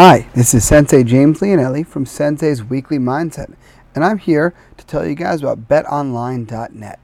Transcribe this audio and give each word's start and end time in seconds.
Hi, 0.00 0.28
this 0.32 0.54
is 0.54 0.64
Sensei 0.64 1.02
James 1.02 1.40
Leonelli 1.40 1.84
from 1.84 2.06
Sensei's 2.06 2.62
Weekly 2.62 2.98
Mindset, 2.98 3.52
and 3.96 4.04
I'm 4.04 4.18
here 4.18 4.54
to 4.76 4.86
tell 4.86 5.04
you 5.04 5.16
guys 5.16 5.42
about 5.42 5.66
betonline.net. 5.66 7.00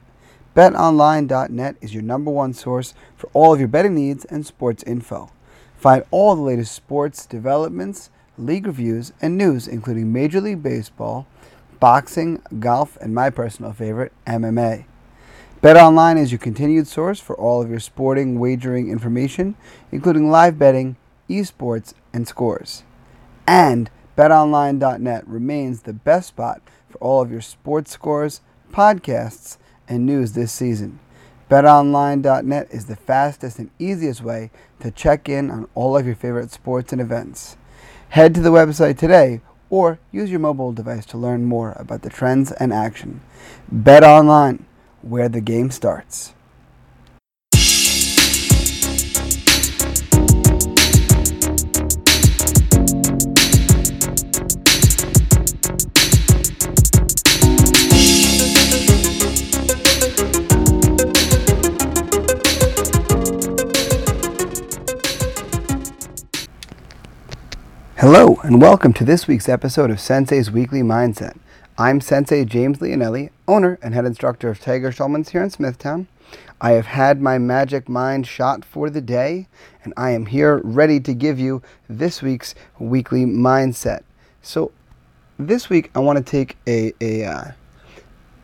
BetOnline.net 0.55 1.75
is 1.81 1.93
your 1.93 2.03
number 2.03 2.31
one 2.31 2.53
source 2.53 2.93
for 3.17 3.29
all 3.33 3.53
of 3.53 3.59
your 3.59 3.67
betting 3.67 3.95
needs 3.95 4.23
and 4.23 4.45
sports 4.45 4.81
info. 4.83 5.29
Find 5.75 6.05
all 6.09 6.37
the 6.37 6.41
latest 6.41 6.73
sports 6.73 7.25
developments, 7.25 8.11
league 8.37 8.65
reviews, 8.65 9.11
and 9.21 9.37
news, 9.37 9.67
including 9.67 10.13
Major 10.13 10.39
League 10.39 10.63
Baseball, 10.63 11.27
boxing, 11.81 12.41
golf, 12.61 12.97
and 13.01 13.13
my 13.13 13.29
personal 13.29 13.73
favorite, 13.73 14.13
MMA. 14.25 14.85
BetOnline 15.61 16.17
is 16.17 16.31
your 16.31 16.39
continued 16.39 16.87
source 16.87 17.19
for 17.19 17.35
all 17.35 17.61
of 17.61 17.69
your 17.69 17.81
sporting 17.81 18.39
wagering 18.39 18.89
information, 18.89 19.55
including 19.91 20.31
live 20.31 20.57
betting, 20.57 20.95
esports, 21.29 21.93
and 22.13 22.25
scores. 22.25 22.84
And 23.47 23.89
betonline.net 24.17 25.27
remains 25.27 25.81
the 25.81 25.93
best 25.93 26.29
spot 26.29 26.61
for 26.89 26.97
all 26.99 27.21
of 27.21 27.31
your 27.31 27.41
sports 27.41 27.91
scores, 27.91 28.41
podcasts, 28.71 29.57
and 29.87 30.05
news 30.05 30.33
this 30.33 30.51
season. 30.51 30.99
BetOnline.net 31.49 32.67
is 32.71 32.85
the 32.85 32.95
fastest 32.95 33.59
and 33.59 33.69
easiest 33.77 34.21
way 34.21 34.49
to 34.79 34.89
check 34.89 35.29
in 35.29 35.51
on 35.51 35.67
all 35.75 35.95
of 35.95 36.05
your 36.05 36.15
favorite 36.15 36.51
sports 36.51 36.91
and 36.91 36.99
events. 36.99 37.55
Head 38.09 38.33
to 38.35 38.41
the 38.41 38.51
website 38.51 38.97
today 38.97 39.41
or 39.69 39.99
use 40.11 40.31
your 40.31 40.39
mobile 40.39 40.71
device 40.71 41.05
to 41.07 41.17
learn 41.17 41.45
more 41.45 41.73
about 41.77 42.01
the 42.01 42.09
trends 42.09 42.51
and 42.53 42.73
action. 42.73 43.21
BetOnline, 43.73 44.63
where 45.01 45.29
the 45.29 45.41
game 45.41 45.69
starts. 45.69 46.33
Hello, 67.99 68.41
and 68.43 68.61
welcome 68.61 68.91
to 68.91 69.05
this 69.05 69.25
week's 69.25 69.47
episode 69.47 69.89
of 69.89 70.01
Sensei's 70.01 70.51
Weekly 70.51 70.81
Mindset. 70.81 71.37
I'm 71.77 72.01
Sensei 72.01 72.43
James 72.43 72.79
Leonelli, 72.79 73.29
owner 73.47 73.79
and 73.81 73.93
head 73.93 74.03
instructor 74.03 74.49
of 74.49 74.59
Tiger 74.59 74.91
Schulmann's 74.91 75.29
here 75.29 75.41
in 75.41 75.49
Smithtown. 75.49 76.07
I 76.59 76.71
have 76.71 76.87
had 76.87 77.21
my 77.21 77.37
magic 77.37 77.87
mind 77.87 78.27
shot 78.27 78.65
for 78.65 78.89
the 78.89 78.99
day, 78.99 79.47
and 79.85 79.93
I 79.95 80.11
am 80.11 80.25
here 80.25 80.57
ready 80.57 80.99
to 80.99 81.13
give 81.13 81.39
you 81.39 81.61
this 81.87 82.21
week's 82.21 82.53
weekly 82.79 83.23
mindset. 83.23 84.03
So, 84.41 84.73
this 85.39 85.69
week 85.69 85.89
I 85.95 85.99
want 85.99 86.17
to 86.17 86.23
take 86.23 86.57
a, 86.67 86.91
a 86.99 87.23
uh, 87.23 87.51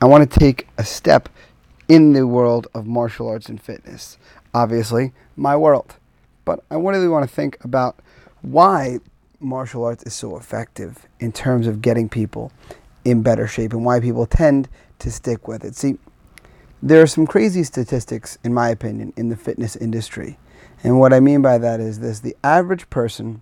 I 0.02 0.06
want 0.06 0.32
to 0.32 0.40
take 0.40 0.70
a 0.78 0.86
step 0.86 1.28
in 1.90 2.14
the 2.14 2.26
world 2.26 2.68
of 2.74 2.88
martial 2.88 3.28
arts 3.28 3.50
and 3.50 3.62
fitness. 3.62 4.18
Obviously, 4.54 5.12
my 5.36 5.58
world, 5.58 5.98
but 6.46 6.64
I 6.72 6.76
really 6.76 7.10
want 7.10 7.28
to 7.30 7.36
think 7.36 7.62
about 7.66 8.00
why 8.42 9.00
martial 9.42 9.84
arts 9.84 10.04
is 10.04 10.14
so 10.14 10.38
effective 10.38 11.08
in 11.20 11.32
terms 11.32 11.68
of 11.68 11.82
getting 11.82 12.08
people 12.10 12.52
in 13.04 13.22
better 13.22 13.48
shape 13.48 13.74
and 13.74 13.84
why 13.84 14.00
people 14.00 14.26
tend 14.26 14.70
to 15.00 15.12
stick 15.12 15.48
with 15.48 15.64
it. 15.64 15.76
See, 15.76 15.98
there 16.82 17.02
are 17.02 17.08
some 17.08 17.28
crazy 17.28 17.64
statistics, 17.64 18.38
in 18.44 18.54
my 18.54 18.70
opinion, 18.70 19.14
in 19.16 19.30
the 19.30 19.36
fitness 19.36 19.76
industry. 19.76 20.38
And 20.84 21.00
what 21.00 21.14
I 21.14 21.20
mean 21.20 21.42
by 21.42 21.58
that 21.58 21.80
is 21.80 22.00
this 22.00 22.20
the 22.20 22.36
average 22.44 22.90
person 22.90 23.42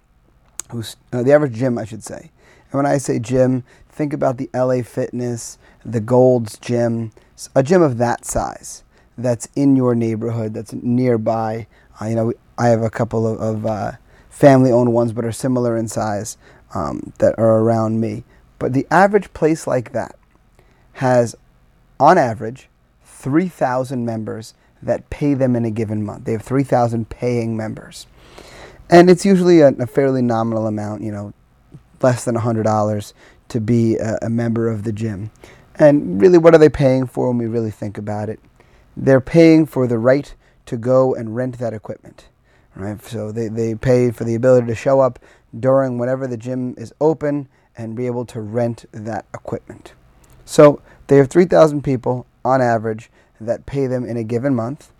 who's, 0.71 0.95
uh, 1.13 1.23
the 1.23 1.33
average 1.33 1.53
gym, 1.53 1.77
I 1.77 1.85
should 1.85 2.03
say. 2.03 2.31
And 2.71 2.73
when 2.73 2.85
I 2.85 2.97
say 2.97 3.19
gym, 3.19 3.63
think 3.89 4.13
about 4.13 4.37
the 4.37 4.49
LA 4.53 4.83
Fitness, 4.83 5.57
the 5.83 5.99
Gold's 5.99 6.57
Gym, 6.57 7.11
a 7.55 7.63
gym 7.63 7.81
of 7.81 7.97
that 7.97 8.25
size 8.25 8.83
that's 9.17 9.47
in 9.55 9.75
your 9.75 9.95
neighborhood, 9.95 10.53
that's 10.53 10.73
nearby. 10.73 11.67
Uh, 12.01 12.05
you 12.05 12.15
know, 12.15 12.33
I 12.57 12.67
have 12.67 12.81
a 12.81 12.89
couple 12.89 13.25
of, 13.25 13.39
of 13.39 13.65
uh, 13.65 13.91
family 14.29 14.71
owned 14.71 14.93
ones, 14.93 15.11
but 15.11 15.25
are 15.25 15.31
similar 15.31 15.75
in 15.75 15.87
size 15.87 16.37
um, 16.73 17.13
that 17.17 17.37
are 17.37 17.59
around 17.59 17.99
me. 17.99 18.23
But 18.59 18.73
the 18.73 18.87
average 18.91 19.33
place 19.33 19.67
like 19.67 19.91
that 19.93 20.15
has, 20.93 21.35
on 21.99 22.17
average, 22.17 22.69
3,000 23.03 24.05
members 24.05 24.53
that 24.81 25.09
pay 25.09 25.33
them 25.33 25.55
in 25.55 25.65
a 25.65 25.71
given 25.71 26.05
month. 26.05 26.25
They 26.25 26.31
have 26.31 26.41
3,000 26.41 27.09
paying 27.09 27.57
members. 27.57 28.07
And 28.89 29.09
it's 29.09 29.25
usually 29.25 29.61
a, 29.61 29.69
a, 29.69 29.87
fairly 29.87 30.21
nominal 30.21 30.67
amount, 30.67 31.03
you 31.03 31.11
know, 31.11 31.33
less 32.01 32.23
than 32.23 32.35
$100 32.35 33.13
to 33.49 33.61
be 33.61 33.97
a, 33.97 34.17
a 34.21 34.29
member 34.29 34.69
of 34.69 34.83
the 34.83 34.91
gym. 34.91 35.31
And 35.75 36.21
really, 36.21 36.37
what 36.37 36.53
are 36.53 36.57
they 36.57 36.69
paying 36.69 37.07
for 37.07 37.27
when 37.27 37.37
we 37.37 37.45
really 37.45 37.71
think 37.71 37.97
about 37.97 38.29
it? 38.29 38.39
They're 38.97 39.21
paying 39.21 39.65
for 39.65 39.87
the 39.87 39.97
right 39.97 40.33
to 40.65 40.77
go 40.77 41.13
and 41.13 41.35
rent 41.35 41.57
that 41.59 41.73
equipment 41.73 42.29
right? 42.79 43.01
So 43.03 43.31
they, 43.31 43.49
they 43.49 43.75
pay 43.75 44.11
for 44.11 44.23
the 44.23 44.35
ability 44.35 44.67
to 44.67 44.75
show 44.75 45.01
up 45.01 45.19
during 45.57 45.97
whenever 45.97 46.27
the 46.27 46.37
gym 46.37 46.75
is 46.77 46.93
open 47.01 47.47
and 47.77 47.95
be 47.95 48.05
able 48.05 48.25
to 48.25 48.41
rent 48.41 48.85
that 48.91 49.25
equipment. 49.33 49.93
So 50.45 50.81
they 51.07 51.17
have 51.17 51.29
3,000 51.29 51.83
people 51.83 52.25
on 52.43 52.61
average 52.61 53.09
that 53.41 53.65
pay 53.65 53.87
them 53.87 54.05
in 54.05 54.17
a 54.17 54.23
given 54.23 54.55
month. 54.55 54.91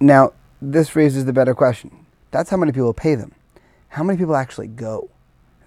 Now, 0.00 0.32
this 0.60 0.96
raises 0.96 1.24
the 1.24 1.32
better 1.32 1.54
question. 1.54 2.06
That's 2.30 2.50
how 2.50 2.56
many 2.56 2.72
people 2.72 2.92
pay 2.92 3.14
them. 3.14 3.32
How 3.88 4.02
many 4.02 4.18
people 4.18 4.36
actually 4.36 4.68
go? 4.68 5.08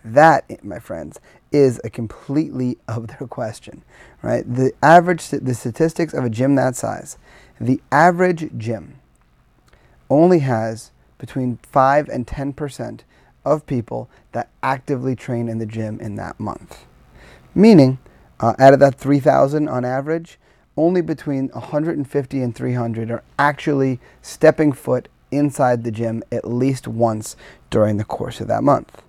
That, 0.03 0.63
my 0.63 0.79
friends, 0.79 1.19
is 1.51 1.79
a 1.83 1.89
completely 1.89 2.77
other 2.87 3.27
question, 3.27 3.83
right? 4.21 4.43
The 4.45 4.73
average, 4.81 5.27
the 5.29 5.53
statistics 5.53 6.13
of 6.13 6.25
a 6.25 6.29
gym 6.29 6.55
that 6.55 6.75
size, 6.75 7.17
the 7.59 7.81
average 7.91 8.49
gym 8.57 8.99
only 10.09 10.39
has 10.39 10.91
between 11.17 11.57
5 11.63 12.09
and 12.09 12.27
10% 12.27 13.01
of 13.45 13.65
people 13.65 14.09
that 14.33 14.49
actively 14.61 15.15
train 15.15 15.47
in 15.47 15.57
the 15.57 15.65
gym 15.65 15.99
in 15.99 16.15
that 16.15 16.39
month. 16.39 16.85
Meaning, 17.55 17.97
uh, 18.39 18.53
out 18.59 18.73
of 18.73 18.79
that 18.79 18.95
3,000 18.95 19.67
on 19.67 19.85
average, 19.85 20.37
only 20.75 21.01
between 21.01 21.49
150 21.49 22.41
and 22.41 22.55
300 22.55 23.09
are 23.09 23.23
actually 23.39 23.99
stepping 24.21 24.71
foot 24.71 25.07
inside 25.31 25.83
the 25.83 25.91
gym 25.91 26.23
at 26.31 26.47
least 26.47 26.87
once 26.87 27.35
during 27.69 27.97
the 27.97 28.03
course 28.03 28.39
of 28.39 28.47
that 28.47 28.63
month, 28.63 29.01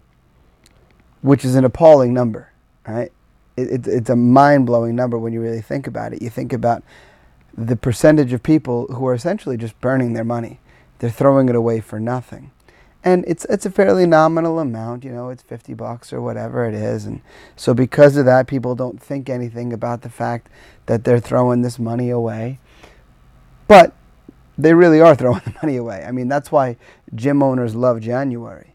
which 1.20 1.44
is 1.44 1.54
an 1.54 1.65
appalling 1.65 2.15
number, 2.15 2.50
right? 2.86 3.12
It, 3.56 3.70
it, 3.70 3.86
it's 3.86 4.10
a 4.10 4.16
mind 4.16 4.66
blowing 4.66 4.97
number 4.97 5.19
when 5.19 5.32
you 5.32 5.41
really 5.41 5.60
think 5.60 5.86
about 5.86 6.12
it. 6.12 6.22
You 6.22 6.30
think 6.30 6.53
about 6.53 6.82
the 7.56 7.76
percentage 7.76 8.32
of 8.32 8.42
people 8.42 8.86
who 8.86 9.06
are 9.06 9.15
essentially 9.15 9.56
just 9.56 9.78
burning 9.80 10.12
their 10.12 10.25
money 10.25 10.60
they're 10.98 11.10
throwing 11.10 11.48
it 11.48 11.54
away 11.54 11.81
for 11.81 12.00
nothing. 12.00 12.50
And 13.04 13.25
it's 13.28 13.44
it's 13.47 13.64
a 13.64 13.70
fairly 13.70 14.06
nominal 14.06 14.59
amount, 14.59 15.04
you 15.04 15.12
know, 15.12 15.28
it's 15.31 15.42
50 15.42 15.75
bucks 15.75 16.12
or 16.12 16.20
whatever 16.20 16.69
it 16.69 16.75
is. 16.75 17.06
And 17.06 17.20
so 17.56 17.72
because 17.72 18.16
of 18.16 18.25
that, 18.26 18.48
people 18.48 18.75
don't 18.75 19.00
think 19.00 19.31
anything 19.31 19.72
about 19.72 20.03
the 20.03 20.10
fact 20.10 20.48
that 20.86 21.04
they're 21.04 21.20
throwing 21.20 21.62
this 21.62 21.78
money 21.78 22.10
away. 22.10 22.59
But 23.69 23.94
they 24.59 24.75
really 24.75 25.00
are 25.00 25.14
throwing 25.16 25.42
the 25.44 25.54
money 25.62 25.76
away. 25.76 26.04
I 26.06 26.10
mean, 26.10 26.28
that's 26.28 26.50
why 26.50 26.76
gym 27.15 27.42
owners 27.42 27.76
love 27.76 28.00
January, 28.00 28.75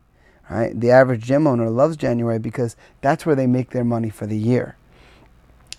right? 0.50 0.80
The 0.80 0.92
average 0.92 1.24
gym 1.24 1.46
owner 1.46 1.70
loves 1.70 1.98
January 1.98 2.40
because 2.40 2.78
that's 3.02 3.26
where 3.26 3.36
they 3.36 3.48
make 3.48 3.72
their 3.72 3.84
money 3.84 4.10
for 4.10 4.26
the 4.26 4.38
year. 4.38 4.78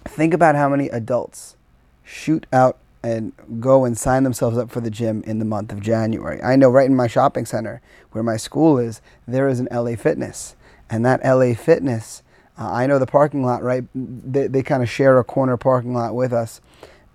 Think 0.04 0.34
about 0.34 0.54
how 0.54 0.68
many 0.68 0.88
adults 0.90 1.56
shoot 2.04 2.46
out 2.52 2.76
and 3.04 3.34
go 3.60 3.84
and 3.84 3.98
sign 3.98 4.24
themselves 4.24 4.56
up 4.56 4.70
for 4.70 4.80
the 4.80 4.90
gym 4.90 5.22
in 5.26 5.38
the 5.38 5.44
month 5.44 5.70
of 5.70 5.80
January. 5.82 6.42
I 6.42 6.56
know 6.56 6.70
right 6.70 6.88
in 6.88 6.96
my 6.96 7.06
shopping 7.06 7.44
center 7.44 7.82
where 8.12 8.24
my 8.24 8.38
school 8.38 8.78
is, 8.78 9.02
there 9.28 9.46
is 9.46 9.60
an 9.60 9.68
LA 9.70 9.94
Fitness. 9.94 10.56
And 10.88 11.04
that 11.04 11.22
LA 11.22 11.52
Fitness, 11.52 12.22
uh, 12.58 12.72
I 12.72 12.86
know 12.86 12.98
the 12.98 13.06
parking 13.06 13.44
lot, 13.44 13.62
right? 13.62 13.84
They, 13.94 14.46
they 14.46 14.62
kind 14.62 14.82
of 14.82 14.88
share 14.88 15.18
a 15.18 15.24
corner 15.24 15.58
parking 15.58 15.92
lot 15.92 16.14
with 16.14 16.32
us. 16.32 16.62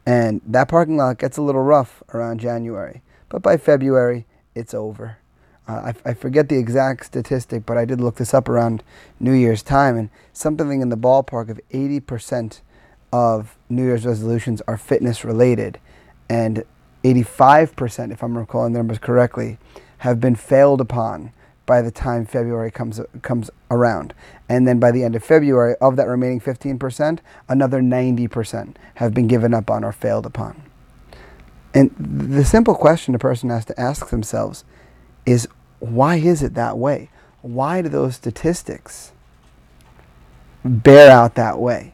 And 0.05 0.41
that 0.45 0.67
parking 0.67 0.95
lot 0.95 1.17
gets 1.17 1.37
a 1.37 1.41
little 1.41 1.63
rough 1.63 2.03
around 2.13 2.39
January. 2.39 3.01
But 3.27 3.41
by 3.41 3.57
February, 3.57 4.27
it's 4.53 4.75
over. 4.75 5.17
Uh, 5.67 5.91
I, 6.05 6.11
I 6.11 6.13
forget 6.13 6.49
the 6.49 6.59
exact 6.59 7.07
statistic, 7.07 7.65
but 7.65 7.79
I 7.79 7.85
did 7.85 7.99
look 7.99 8.17
this 8.17 8.35
up 8.35 8.47
around 8.47 8.83
New 9.19 9.33
Year's 9.33 9.63
time, 9.63 9.97
and 9.97 10.11
something 10.33 10.81
in 10.81 10.89
the 10.89 10.97
ballpark 10.97 11.49
of 11.49 11.59
80% 11.71 12.61
of 13.11 13.57
New 13.69 13.83
Year's 13.83 14.05
resolutions 14.05 14.61
are 14.67 14.77
fitness 14.77 15.23
related, 15.23 15.79
and 16.29 16.63
85%, 17.03 18.11
if 18.11 18.23
I'm 18.23 18.37
recalling 18.37 18.73
the 18.73 18.79
numbers 18.79 18.99
correctly, 18.99 19.57
have 19.99 20.19
been 20.19 20.35
failed 20.35 20.81
upon 20.81 21.31
by 21.65 21.81
the 21.81 21.91
time 21.91 22.25
February 22.25 22.71
comes 22.71 22.99
comes 23.21 23.49
around. 23.69 24.13
And 24.47 24.67
then 24.67 24.79
by 24.79 24.91
the 24.91 25.03
end 25.03 25.15
of 25.15 25.23
February, 25.23 25.75
of 25.79 25.95
that 25.97 26.07
remaining 26.07 26.41
15%, 26.41 27.19
another 27.47 27.81
90% 27.81 28.75
have 28.95 29.13
been 29.13 29.27
given 29.27 29.53
up 29.53 29.69
on 29.69 29.83
or 29.83 29.91
failed 29.91 30.25
upon. 30.25 30.63
And 31.73 31.93
the 31.99 32.43
simple 32.43 32.73
question 32.73 33.13
a 33.13 33.19
person 33.19 33.49
has 33.49 33.65
to 33.65 33.79
ask 33.79 34.09
themselves 34.09 34.63
is 35.25 35.47
why 35.79 36.15
is 36.15 36.41
it 36.41 36.55
that 36.55 36.77
way? 36.77 37.09
why 37.41 37.81
do 37.81 37.89
those 37.89 38.15
statistics 38.15 39.11
bear 40.63 41.11
out 41.11 41.35
that 41.35 41.59
way? 41.59 41.93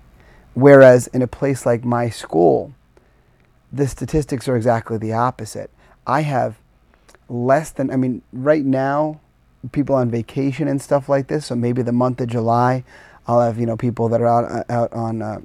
Whereas 0.56 1.08
in 1.08 1.22
a 1.22 1.28
place 1.28 1.66
like 1.66 1.84
my 1.84 2.10
school, 2.10 2.74
the 3.72 3.88
statistics 3.88 4.48
are 4.48 4.56
exactly 4.56 4.98
the 4.98 5.12
opposite. 5.12 5.70
I 6.08 6.22
have 6.22 6.58
less 7.28 7.72
than, 7.72 7.92
I 7.92 7.98
mean, 7.98 8.22
right 8.32 8.64
now, 8.64 9.20
people 9.74 9.96
on 9.96 10.10
vacation 10.10 10.68
and 10.68 10.82
stuff 10.82 11.10
like 11.10 11.28
this. 11.28 11.48
So 11.48 11.56
maybe 11.56 11.82
the 11.82 11.92
month 11.92 12.22
of 12.22 12.28
July, 12.28 12.86
I'll 13.28 13.42
have, 13.42 13.60
you 13.60 13.66
know, 13.66 13.76
people 13.76 14.08
that 14.10 14.22
are 14.22 14.28
out, 14.28 14.46
uh, 14.70 14.74
out 14.74 14.94
on 14.94 15.22
uh, 15.22 15.42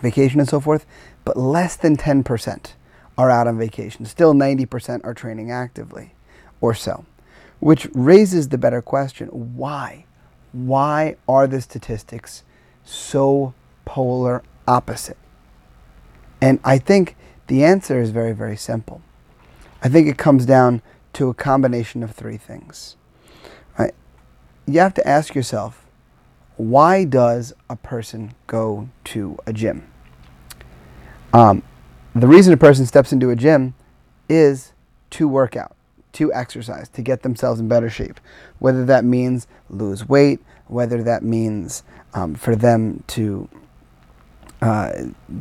vacation 0.00 0.38
and 0.38 0.48
so 0.48 0.60
forth. 0.60 0.86
But 1.24 1.36
less 1.36 1.74
than 1.74 1.96
10% 1.96 2.74
are 3.18 3.30
out 3.30 3.48
on 3.48 3.58
vacation. 3.58 4.04
Still 4.06 4.32
90% 4.32 5.00
are 5.04 5.12
training 5.12 5.50
actively 5.50 6.14
or 6.60 6.72
so. 6.72 7.04
Which 7.58 7.88
raises 7.92 8.48
the 8.48 8.58
better 8.58 8.80
question 8.80 9.26
why? 9.28 10.04
Why 10.52 11.16
are 11.28 11.46
the 11.48 11.60
statistics 11.60 12.44
so 12.84 13.54
polar 13.84 14.42
opposite? 14.66 15.18
And 16.40 16.58
I 16.64 16.78
think 16.78 17.16
the 17.46 17.64
answer 17.64 18.00
is 18.00 18.10
very, 18.10 18.32
very 18.32 18.56
simple. 18.56 19.02
I 19.82 19.88
think 19.88 20.08
it 20.08 20.18
comes 20.18 20.46
down 20.46 20.82
to 21.14 21.28
a 21.28 21.34
combination 21.34 22.02
of 22.02 22.12
three 22.12 22.36
things. 22.36 22.96
Right? 23.78 23.94
You 24.66 24.80
have 24.80 24.94
to 24.94 25.06
ask 25.06 25.34
yourself, 25.34 25.86
why 26.56 27.04
does 27.04 27.52
a 27.68 27.76
person 27.76 28.34
go 28.46 28.88
to 29.04 29.38
a 29.46 29.52
gym? 29.52 29.90
Um, 31.32 31.62
the 32.14 32.26
reason 32.26 32.52
a 32.52 32.56
person 32.56 32.86
steps 32.86 33.12
into 33.12 33.30
a 33.30 33.36
gym 33.36 33.74
is 34.28 34.72
to 35.10 35.26
work 35.26 35.56
out, 35.56 35.74
to 36.12 36.32
exercise, 36.32 36.88
to 36.90 37.02
get 37.02 37.22
themselves 37.22 37.60
in 37.60 37.68
better 37.68 37.88
shape. 37.88 38.20
Whether 38.58 38.84
that 38.86 39.04
means 39.04 39.46
lose 39.68 40.08
weight, 40.08 40.40
whether 40.66 41.02
that 41.02 41.22
means 41.22 41.82
um, 42.14 42.34
for 42.34 42.54
them 42.54 43.02
to 43.08 43.48
uh, 44.62 44.92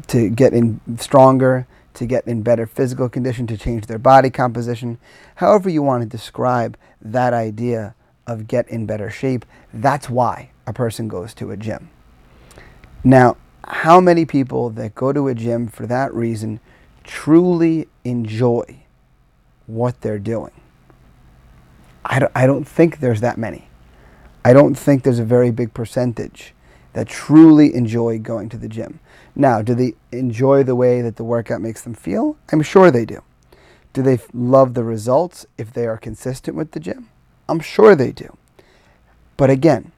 to 0.08 0.30
get 0.30 0.54
in 0.54 0.80
stronger, 0.98 1.68
to 1.96 2.06
get 2.06 2.26
in 2.28 2.42
better 2.42 2.66
physical 2.66 3.10
condition, 3.10 3.48
to 3.48 3.58
change 3.58 3.88
their 3.88 3.98
body 3.98 4.30
composition. 4.30 4.98
However, 5.36 5.70
you 5.70 5.84
want 5.84 6.04
to 6.04 6.08
describe 6.08 6.78
that 7.02 7.34
idea 7.34 7.96
of 8.28 8.48
get 8.48 8.68
in 8.70 8.86
better 8.86 9.10
shape, 9.10 9.46
that's 9.74 10.10
why 10.10 10.52
a 10.68 10.74
person 10.74 11.08
goes 11.08 11.34
to 11.34 11.52
a 11.52 11.58
gym. 11.58 11.90
Now, 13.04 13.38
how 13.66 14.00
many 14.00 14.26
people 14.26 14.70
that 14.72 14.96
go 14.96 15.12
to 15.12 15.28
a 15.28 15.36
gym 15.36 15.68
for 15.68 15.86
that 15.88 16.14
reason 16.14 16.60
truly 17.04 17.88
enjoy 18.04 18.84
what 19.68 20.02
they're 20.02 20.20
doing? 20.20 20.52
I 22.06 22.20
don't, 22.20 22.32
I 22.36 22.46
don't 22.46 22.66
think 22.68 23.00
there's 23.00 23.22
that 23.22 23.38
many. 23.38 23.68
I 24.44 24.54
don't 24.54 24.76
think 24.76 25.04
there's 25.04 25.20
a 25.20 25.26
very 25.26 25.52
big 25.52 25.74
percentage 25.74 26.54
that 26.94 27.08
truly 27.08 27.74
enjoy 27.74 28.20
going 28.20 28.50
to 28.50 28.58
the 28.58 28.68
gym. 28.68 29.00
Now, 29.36 29.62
do 29.62 29.76
they 29.76 29.94
enjoy 30.12 30.64
the 30.64 30.76
way 30.76 31.02
that 31.02 31.16
the 31.16 31.24
workout 31.24 31.62
makes 31.62 31.82
them 31.82 31.94
feel? 31.94 32.38
I'm 32.52 32.62
sure 32.62 32.92
they 32.92 33.06
do. 33.06 33.22
Do 33.94 34.02
they 34.02 34.20
love 34.34 34.74
the 34.74 34.84
results 34.84 35.46
if 35.58 35.74
they 35.74 35.86
are 35.86 35.98
consistent 35.98 36.56
with 36.56 36.72
the 36.72 36.80
gym? 36.80 37.10
I'm 37.48 37.60
sure 37.60 37.96
they 37.96 38.12
do. 38.12 38.38
But 39.38 39.50
again, 39.50 39.92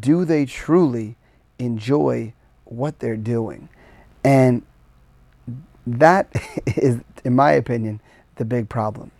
do 0.00 0.24
they 0.24 0.44
truly 0.44 1.16
enjoy 1.58 2.34
what 2.64 2.98
they're 2.98 3.16
doing? 3.16 3.68
And 4.24 4.62
that 5.86 6.28
is, 6.66 7.00
in 7.24 7.34
my 7.34 7.52
opinion, 7.52 8.00
the 8.36 8.44
big 8.44 8.68
problem. 8.68 9.10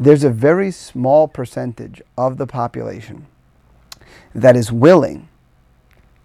There's 0.00 0.24
a 0.24 0.30
very 0.30 0.70
small 0.70 1.26
percentage 1.26 2.02
of 2.16 2.36
the 2.36 2.46
population 2.46 3.26
that 4.34 4.56
is 4.56 4.70
willing 4.70 5.28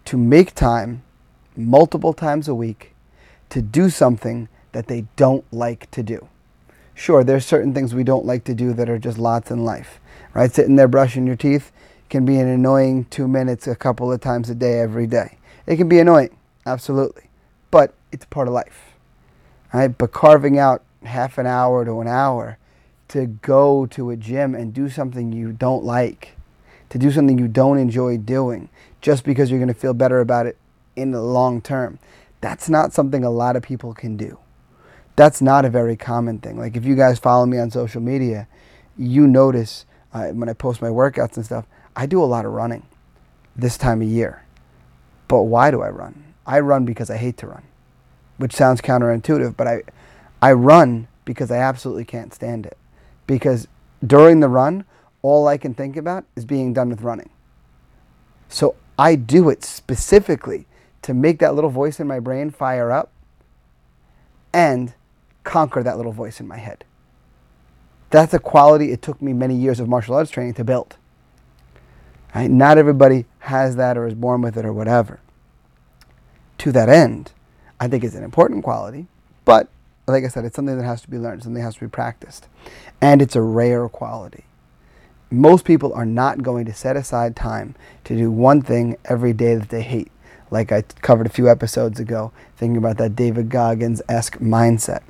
to 0.05 0.17
make 0.17 0.53
time 0.55 1.03
multiple 1.55 2.13
times 2.13 2.47
a 2.47 2.55
week 2.55 2.93
to 3.49 3.61
do 3.61 3.89
something 3.89 4.47
that 4.71 4.87
they 4.87 5.05
don't 5.15 5.45
like 5.53 5.89
to 5.91 6.03
do. 6.03 6.27
Sure, 6.95 7.23
there's 7.23 7.45
certain 7.45 7.73
things 7.73 7.93
we 7.93 8.03
don't 8.03 8.25
like 8.25 8.43
to 8.43 8.53
do 8.53 8.73
that 8.73 8.89
are 8.89 8.99
just 8.99 9.17
lots 9.17 9.49
in 9.49 9.63
life, 9.63 9.99
right? 10.33 10.51
Sitting 10.51 10.75
there 10.75 10.87
brushing 10.87 11.25
your 11.25 11.35
teeth 11.35 11.71
can 12.09 12.25
be 12.25 12.37
an 12.37 12.47
annoying 12.47 13.05
two 13.05 13.27
minutes 13.27 13.67
a 13.67 13.75
couple 13.75 14.11
of 14.11 14.21
times 14.21 14.49
a 14.49 14.55
day 14.55 14.79
every 14.79 15.07
day. 15.07 15.37
It 15.65 15.77
can 15.77 15.89
be 15.89 15.99
annoying, 15.99 16.37
absolutely, 16.65 17.29
but 17.71 17.93
it's 18.11 18.25
part 18.25 18.47
of 18.47 18.53
life, 18.53 18.93
right? 19.73 19.87
But 19.87 20.11
carving 20.11 20.59
out 20.59 20.83
half 21.03 21.37
an 21.37 21.47
hour 21.47 21.83
to 21.85 22.01
an 22.01 22.07
hour 22.07 22.57
to 23.09 23.25
go 23.27 23.85
to 23.87 24.09
a 24.09 24.15
gym 24.15 24.55
and 24.55 24.73
do 24.73 24.89
something 24.89 25.31
you 25.31 25.51
don't 25.51 25.83
like, 25.83 26.35
to 26.89 26.97
do 26.97 27.11
something 27.11 27.37
you 27.37 27.47
don't 27.47 27.77
enjoy 27.77 28.17
doing, 28.17 28.69
just 29.03 29.25
because 29.25 29.51
you're 29.51 29.59
going 29.59 29.67
to 29.67 29.73
feel 29.73 29.93
better 29.93 30.21
about 30.21 30.47
it 30.47 30.57
in 30.95 31.11
the 31.11 31.21
long 31.21 31.61
term. 31.61 31.99
That's 32.39 32.69
not 32.69 32.93
something 32.93 33.23
a 33.23 33.29
lot 33.29 33.55
of 33.57 33.61
people 33.61 33.93
can 33.93 34.15
do. 34.15 34.39
That's 35.17 35.41
not 35.41 35.65
a 35.65 35.69
very 35.69 35.97
common 35.97 36.39
thing. 36.39 36.57
Like 36.57 36.77
if 36.77 36.85
you 36.85 36.95
guys 36.95 37.19
follow 37.19 37.45
me 37.45 37.59
on 37.59 37.69
social 37.69 38.01
media, 38.01 38.47
you 38.97 39.27
notice 39.27 39.85
uh, 40.13 40.27
when 40.29 40.47
I 40.47 40.53
post 40.53 40.81
my 40.81 40.87
workouts 40.87 41.35
and 41.35 41.45
stuff, 41.45 41.65
I 41.95 42.05
do 42.05 42.23
a 42.23 42.25
lot 42.25 42.45
of 42.45 42.53
running 42.53 42.85
this 43.55 43.77
time 43.77 44.01
of 44.01 44.07
year. 44.07 44.45
But 45.27 45.43
why 45.43 45.69
do 45.69 45.81
I 45.81 45.89
run? 45.89 46.23
I 46.47 46.61
run 46.61 46.85
because 46.85 47.09
I 47.09 47.17
hate 47.17 47.37
to 47.37 47.47
run, 47.47 47.63
which 48.37 48.53
sounds 48.53 48.79
counterintuitive, 48.79 49.57
but 49.57 49.67
I, 49.67 49.83
I 50.41 50.53
run 50.53 51.09
because 51.25 51.51
I 51.51 51.57
absolutely 51.57 52.05
can't 52.05 52.33
stand 52.33 52.65
it. 52.65 52.77
Because 53.27 53.67
during 54.05 54.39
the 54.39 54.49
run, 54.49 54.85
all 55.21 55.47
I 55.47 55.57
can 55.57 55.73
think 55.73 55.97
about 55.97 56.23
is 56.37 56.45
being 56.45 56.73
done 56.73 56.89
with 56.89 57.01
running. 57.01 57.29
So 58.49 58.75
I 58.97 59.15
do 59.15 59.49
it 59.49 59.63
specifically 59.63 60.67
to 61.01 61.13
make 61.13 61.39
that 61.39 61.55
little 61.55 61.69
voice 61.69 61.99
in 61.99 62.07
my 62.07 62.19
brain 62.19 62.49
fire 62.49 62.91
up 62.91 63.11
and 64.53 64.93
conquer 65.43 65.83
that 65.83 65.97
little 65.97 66.11
voice 66.11 66.39
in 66.39 66.47
my 66.47 66.57
head. 66.57 66.85
That's 68.09 68.33
a 68.33 68.39
quality 68.39 68.91
it 68.91 69.01
took 69.01 69.21
me 69.21 69.33
many 69.33 69.55
years 69.55 69.79
of 69.79 69.89
martial 69.89 70.15
arts 70.15 70.29
training 70.29 70.53
to 70.55 70.63
build. 70.63 70.97
Right? 72.33 72.49
Not 72.49 72.77
everybody 72.77 73.25
has 73.39 73.75
that 73.75 73.97
or 73.97 74.07
is 74.07 74.13
born 74.13 74.41
with 74.41 74.57
it 74.57 74.65
or 74.65 74.73
whatever. 74.73 75.19
To 76.59 76.71
that 76.71 76.89
end, 76.89 77.31
I 77.79 77.87
think 77.87 78.03
it's 78.03 78.15
an 78.15 78.23
important 78.23 78.63
quality, 78.63 79.07
but 79.45 79.67
like 80.07 80.23
I 80.23 80.27
said, 80.27 80.45
it's 80.45 80.55
something 80.55 80.77
that 80.77 80.85
has 80.85 81.01
to 81.01 81.09
be 81.09 81.17
learned, 81.17 81.43
something 81.43 81.59
that 81.59 81.65
has 81.65 81.75
to 81.75 81.81
be 81.81 81.87
practiced. 81.87 82.47
And 83.01 83.21
it's 83.21 83.35
a 83.35 83.41
rare 83.41 83.89
quality. 83.89 84.45
Most 85.33 85.65
people 85.65 85.91
are 85.93 86.05
not 86.05 86.43
going 86.43 86.63
to 86.65 86.73
set 86.73 86.95
aside 86.95 87.35
time 87.35 87.73
to 88.03 88.15
do 88.15 88.29
one 88.29 88.61
thing 88.61 88.97
every 89.05 89.33
day 89.33 89.55
that 89.55 89.69
they 89.69 89.81
hate 89.81 90.11
like 90.51 90.71
I 90.71 90.83
covered 91.01 91.25
a 91.25 91.31
few 91.31 91.49
episodes 91.49 91.99
ago, 91.99 92.31
thinking 92.55 92.77
about 92.77 92.97
that 92.97 93.15
David 93.15 93.49
Goggins 93.49 94.03
esque 94.07 94.37
mindset. 94.37 95.01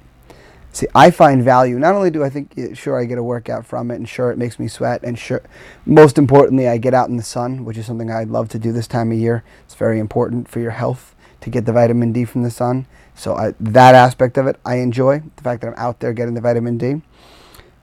See, 0.71 0.87
I 0.95 1.11
find 1.11 1.43
value. 1.43 1.77
Not 1.77 1.93
only 1.93 2.09
do 2.09 2.23
I 2.23 2.29
think, 2.29 2.53
sure, 2.73 2.97
I 2.97 3.03
get 3.03 3.17
a 3.17 3.23
workout 3.23 3.65
from 3.65 3.91
it, 3.91 3.95
and 3.95 4.07
sure, 4.07 4.31
it 4.31 4.37
makes 4.37 4.57
me 4.57 4.69
sweat, 4.69 5.03
and 5.03 5.19
sure, 5.19 5.41
most 5.85 6.17
importantly, 6.17 6.69
I 6.69 6.77
get 6.77 6.93
out 6.93 7.09
in 7.09 7.17
the 7.17 7.23
sun, 7.23 7.65
which 7.65 7.77
is 7.77 7.85
something 7.85 8.09
I'd 8.09 8.29
love 8.29 8.47
to 8.49 8.59
do 8.59 8.71
this 8.71 8.87
time 8.87 9.11
of 9.11 9.17
year. 9.17 9.43
It's 9.65 9.75
very 9.75 9.99
important 9.99 10.47
for 10.47 10.61
your 10.61 10.71
health 10.71 11.13
to 11.41 11.49
get 11.49 11.65
the 11.65 11.73
vitamin 11.73 12.13
D 12.13 12.23
from 12.23 12.43
the 12.43 12.49
sun. 12.49 12.87
So 13.13 13.35
I, 13.35 13.55
that 13.59 13.93
aspect 13.93 14.37
of 14.37 14.47
it, 14.47 14.57
I 14.65 14.75
enjoy 14.75 15.21
the 15.35 15.43
fact 15.43 15.61
that 15.61 15.67
I'm 15.67 15.73
out 15.77 15.99
there 15.99 16.13
getting 16.13 16.33
the 16.33 16.41
vitamin 16.41 16.77
D. 16.77 17.01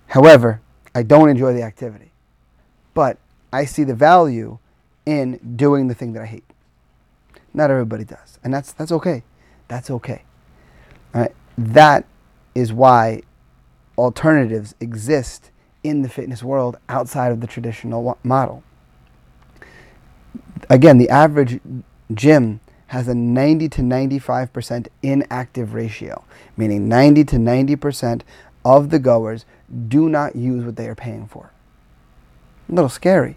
However, 0.07 0.63
I 0.95 1.03
don't 1.03 1.29
enjoy 1.29 1.53
the 1.53 1.63
activity, 1.63 2.10
but 3.01 3.17
I 3.51 3.65
see 3.65 3.83
the 3.83 3.95
value 3.95 4.59
in 5.07 5.39
doing 5.57 5.89
the 5.89 5.95
thing 5.95 6.13
that 6.13 6.23
I 6.23 6.27
hate. 6.27 6.45
Not 7.55 7.71
everybody 7.71 8.05
does, 8.05 8.39
and 8.45 8.53
that's 8.53 8.75
that's 8.75 8.93
okay. 8.93 9.23
That's 9.69 9.91
okay. 9.91 10.23
All 11.15 11.23
right? 11.23 11.35
That 11.57 12.05
is 12.55 12.75
why 12.75 13.23
alternatives 13.97 14.75
exist 14.81 15.51
in 15.83 16.03
the 16.03 16.11
fitness 16.11 16.43
world 16.43 16.77
outside 16.91 17.33
of 17.33 17.41
the 17.41 17.47
traditional 17.47 18.19
model. 18.23 18.63
Again, 20.69 20.99
the 20.99 21.09
average 21.09 21.59
gym 22.13 22.61
has 22.89 23.09
a 23.09 23.15
90 23.15 23.71
to 23.71 23.81
95% 23.81 24.89
inactive 25.03 25.73
ratio, 25.73 26.23
meaning 26.55 26.87
90 26.87 27.25
to 27.25 27.37
90% 27.37 28.21
of 28.63 28.91
the 28.91 28.99
goers 28.99 29.47
do 29.89 30.11
not 30.11 30.37
use 30.37 30.67
what 30.67 30.77
they 30.77 30.87
are 30.87 30.95
paying 30.95 31.27
for. 31.27 31.51
A 32.71 32.75
little 32.75 32.89
scary. 32.89 33.37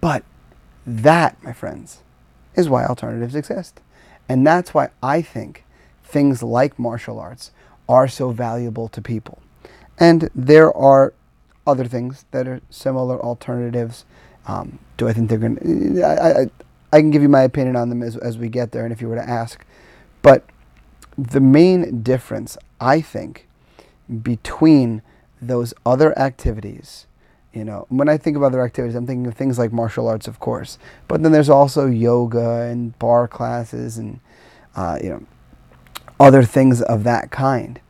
But 0.00 0.24
that, 0.86 1.42
my 1.42 1.52
friends, 1.52 2.02
is 2.54 2.68
why 2.68 2.84
alternatives 2.84 3.34
exist. 3.34 3.80
And 4.28 4.46
that's 4.46 4.74
why 4.74 4.90
I 5.02 5.22
think 5.22 5.64
things 6.02 6.42
like 6.42 6.78
martial 6.78 7.18
arts 7.18 7.52
are 7.88 8.08
so 8.08 8.30
valuable 8.30 8.88
to 8.88 9.00
people. 9.00 9.40
And 9.98 10.30
there 10.34 10.74
are 10.76 11.12
other 11.66 11.84
things 11.84 12.24
that 12.30 12.48
are 12.48 12.60
similar 12.70 13.22
alternatives. 13.22 14.04
Um, 14.46 14.78
do 14.96 15.08
I 15.08 15.12
think 15.12 15.28
they're 15.28 15.38
going 15.38 15.56
to. 15.56 16.02
I, 16.02 16.46
I, 16.92 17.00
can 17.00 17.10
give 17.10 17.22
you 17.22 17.28
my 17.28 17.42
opinion 17.42 17.76
on 17.76 17.90
them 17.90 18.02
as, 18.02 18.16
as 18.16 18.38
we 18.38 18.48
get 18.48 18.72
there, 18.72 18.84
and 18.84 18.92
if 18.92 19.00
you 19.00 19.08
were 19.08 19.16
to 19.16 19.28
ask. 19.28 19.64
But 20.22 20.44
the 21.16 21.40
main 21.40 22.02
difference, 22.02 22.56
I 22.80 23.00
think, 23.00 23.46
between 24.22 25.02
those 25.40 25.74
other 25.84 26.18
activities 26.18 27.06
You 27.52 27.64
know, 27.64 27.86
when 27.88 28.08
I 28.08 28.18
think 28.18 28.36
of 28.36 28.42
other 28.42 28.62
activities, 28.62 28.94
I'm 28.94 29.06
thinking 29.06 29.26
of 29.26 29.34
things 29.34 29.58
like 29.58 29.72
martial 29.72 30.06
arts, 30.06 30.28
of 30.28 30.38
course. 30.38 30.78
But 31.08 31.22
then 31.22 31.32
there's 31.32 31.48
also 31.48 31.86
yoga 31.86 32.62
and 32.62 32.96
barre 32.98 33.26
classes 33.26 33.96
and, 33.96 34.20
uh, 34.76 34.98
you 35.02 35.08
know, 35.08 35.26
other 36.20 36.42
things 36.42 36.82
of 36.82 37.04
that 37.04 37.30
kind. 37.30 37.80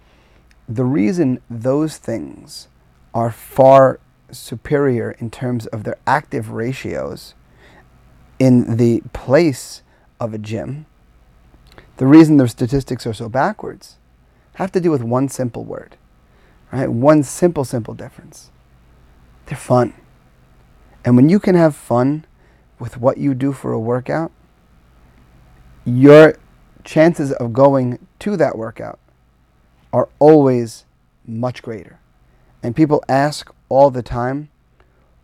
The 0.68 0.84
reason 0.84 1.40
those 1.50 1.96
things 1.96 2.68
are 3.14 3.30
far 3.30 4.00
superior 4.30 5.12
in 5.18 5.30
terms 5.30 5.66
of 5.66 5.84
their 5.84 5.96
active 6.06 6.50
ratios 6.50 7.34
in 8.38 8.76
the 8.76 9.02
place 9.12 9.82
of 10.20 10.34
a 10.34 10.38
gym, 10.38 10.86
the 11.96 12.06
reason 12.06 12.36
their 12.36 12.46
statistics 12.46 13.06
are 13.06 13.12
so 13.12 13.28
backwards, 13.28 13.96
have 14.54 14.70
to 14.72 14.80
do 14.80 14.90
with 14.90 15.02
one 15.02 15.28
simple 15.28 15.64
word, 15.64 15.96
right? 16.70 16.90
One 16.90 17.22
simple, 17.22 17.64
simple 17.64 17.94
difference. 17.94 18.50
They're 19.48 19.56
fun. 19.56 19.94
And 21.04 21.16
when 21.16 21.30
you 21.30 21.40
can 21.40 21.54
have 21.54 21.74
fun 21.74 22.26
with 22.78 22.98
what 22.98 23.16
you 23.16 23.32
do 23.32 23.52
for 23.52 23.72
a 23.72 23.80
workout, 23.80 24.30
your 25.86 26.36
chances 26.84 27.32
of 27.32 27.54
going 27.54 28.06
to 28.18 28.36
that 28.36 28.58
workout 28.58 28.98
are 29.90 30.10
always 30.18 30.84
much 31.26 31.62
greater. 31.62 31.98
And 32.62 32.76
people 32.76 33.02
ask 33.08 33.50
all 33.70 33.90
the 33.90 34.02
time, 34.02 34.50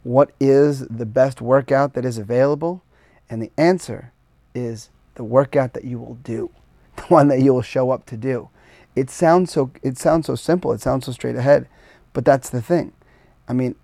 what 0.05 0.31
is 0.41 0.87
the 0.89 1.07
best 1.07 1.43
workout 1.43 1.93
that 1.93 2.07
is 2.07 2.17
available? 2.17 2.83
And 3.29 3.43
the 3.43 3.53
answer 3.59 4.13
is 4.55 4.89
the 5.17 5.25
workout 5.25 5.75
that 5.75 5.85
you 5.85 5.99
will 5.99 6.19
do, 6.23 6.51
the 6.97 7.03
one 7.03 7.29
that 7.29 7.41
you 7.41 7.53
will 7.53 7.63
show 7.63 7.91
up 7.91 8.07
to 8.07 8.17
do. 8.17 8.49
It 8.97 9.11
sounds 9.11 9.53
so 9.53 9.71
it 9.83 9.99
sounds 9.99 10.27
so 10.27 10.35
simple, 10.35 10.73
it 10.73 10.81
sounds 10.81 11.05
so 11.05 11.13
straight 11.13 11.37
ahead, 11.37 11.69
but 12.15 12.25
that's 12.25 12.49
the 12.49 12.63
thing. 12.63 12.93
I 13.49 13.53
mean, 13.53 13.75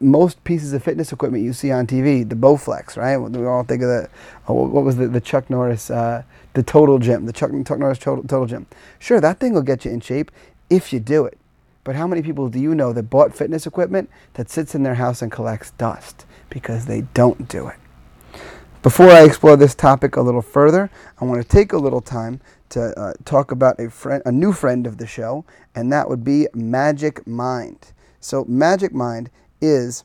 most 0.00 0.42
pieces 0.44 0.72
of 0.72 0.82
fitness 0.82 1.12
equipment 1.12 1.44
you 1.44 1.52
see 1.52 1.70
on 1.70 1.86
TV, 1.86 2.28
the 2.28 2.34
Bowflex, 2.34 2.96
right? 2.96 3.16
We 3.16 3.46
all 3.46 3.62
think 3.62 3.82
of 3.82 3.88
the, 3.88 4.08
oh, 4.48 4.66
what 4.66 4.84
was 4.84 4.96
the, 4.96 5.08
the 5.08 5.20
Chuck 5.20 5.48
Norris, 5.48 5.90
uh, 5.90 6.22
the 6.54 6.62
Total 6.62 6.98
Gym, 6.98 7.26
the 7.26 7.32
Chuck, 7.32 7.50
Chuck 7.66 7.78
Norris 7.78 7.98
Total, 7.98 8.22
Total 8.24 8.46
Gym. 8.46 8.66
Sure, 8.98 9.20
that 9.20 9.38
thing 9.38 9.54
will 9.54 9.62
get 9.62 9.84
you 9.84 9.90
in 9.90 10.00
shape 10.00 10.30
if 10.70 10.92
you 10.92 11.00
do 11.00 11.24
it. 11.24 11.38
But 11.84 11.96
how 11.96 12.06
many 12.06 12.20
people 12.20 12.48
do 12.48 12.58
you 12.58 12.74
know 12.74 12.92
that 12.92 13.04
bought 13.04 13.34
fitness 13.34 13.66
equipment 13.66 14.10
that 14.34 14.50
sits 14.50 14.74
in 14.74 14.82
their 14.82 14.96
house 14.96 15.22
and 15.22 15.32
collects 15.32 15.70
dust 15.72 16.26
because 16.50 16.86
they 16.86 17.02
don't 17.14 17.48
do 17.48 17.68
it? 17.68 17.76
Before 18.82 19.10
I 19.10 19.24
explore 19.24 19.56
this 19.56 19.74
topic 19.74 20.16
a 20.16 20.20
little 20.20 20.42
further, 20.42 20.90
I 21.20 21.24
want 21.24 21.42
to 21.42 21.48
take 21.48 21.72
a 21.72 21.78
little 21.78 22.00
time 22.00 22.40
to 22.70 22.98
uh, 22.98 23.14
talk 23.24 23.50
about 23.50 23.80
a 23.80 23.90
friend, 23.90 24.22
a 24.26 24.32
new 24.32 24.52
friend 24.52 24.86
of 24.86 24.98
the 24.98 25.06
show, 25.06 25.44
and 25.74 25.92
that 25.92 26.08
would 26.08 26.22
be 26.22 26.46
Magic 26.54 27.26
Mind. 27.26 27.92
So, 28.20 28.44
Magic 28.46 28.92
Mind 28.92 29.30
is 29.60 30.04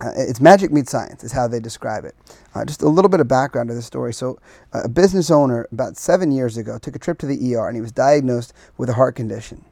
uh, 0.00 0.10
it's 0.14 0.40
magic 0.40 0.70
meets 0.70 0.90
science 0.90 1.24
is 1.24 1.32
how 1.32 1.48
they 1.48 1.58
describe 1.58 2.04
it. 2.04 2.14
Uh, 2.54 2.64
just 2.64 2.82
a 2.82 2.88
little 2.88 3.08
bit 3.08 3.20
of 3.20 3.28
background 3.28 3.68
to 3.70 3.74
the 3.74 3.82
story. 3.82 4.12
So, 4.12 4.38
uh, 4.74 4.82
a 4.84 4.88
business 4.88 5.30
owner 5.30 5.66
about 5.72 5.96
seven 5.96 6.30
years 6.30 6.58
ago 6.58 6.78
took 6.78 6.94
a 6.94 6.98
trip 6.98 7.18
to 7.20 7.26
the 7.26 7.54
ER 7.54 7.66
and 7.66 7.76
he 7.76 7.80
was 7.80 7.92
diagnosed 7.92 8.52
with 8.76 8.90
a 8.90 8.94
heart 8.94 9.16
condition. 9.16 9.64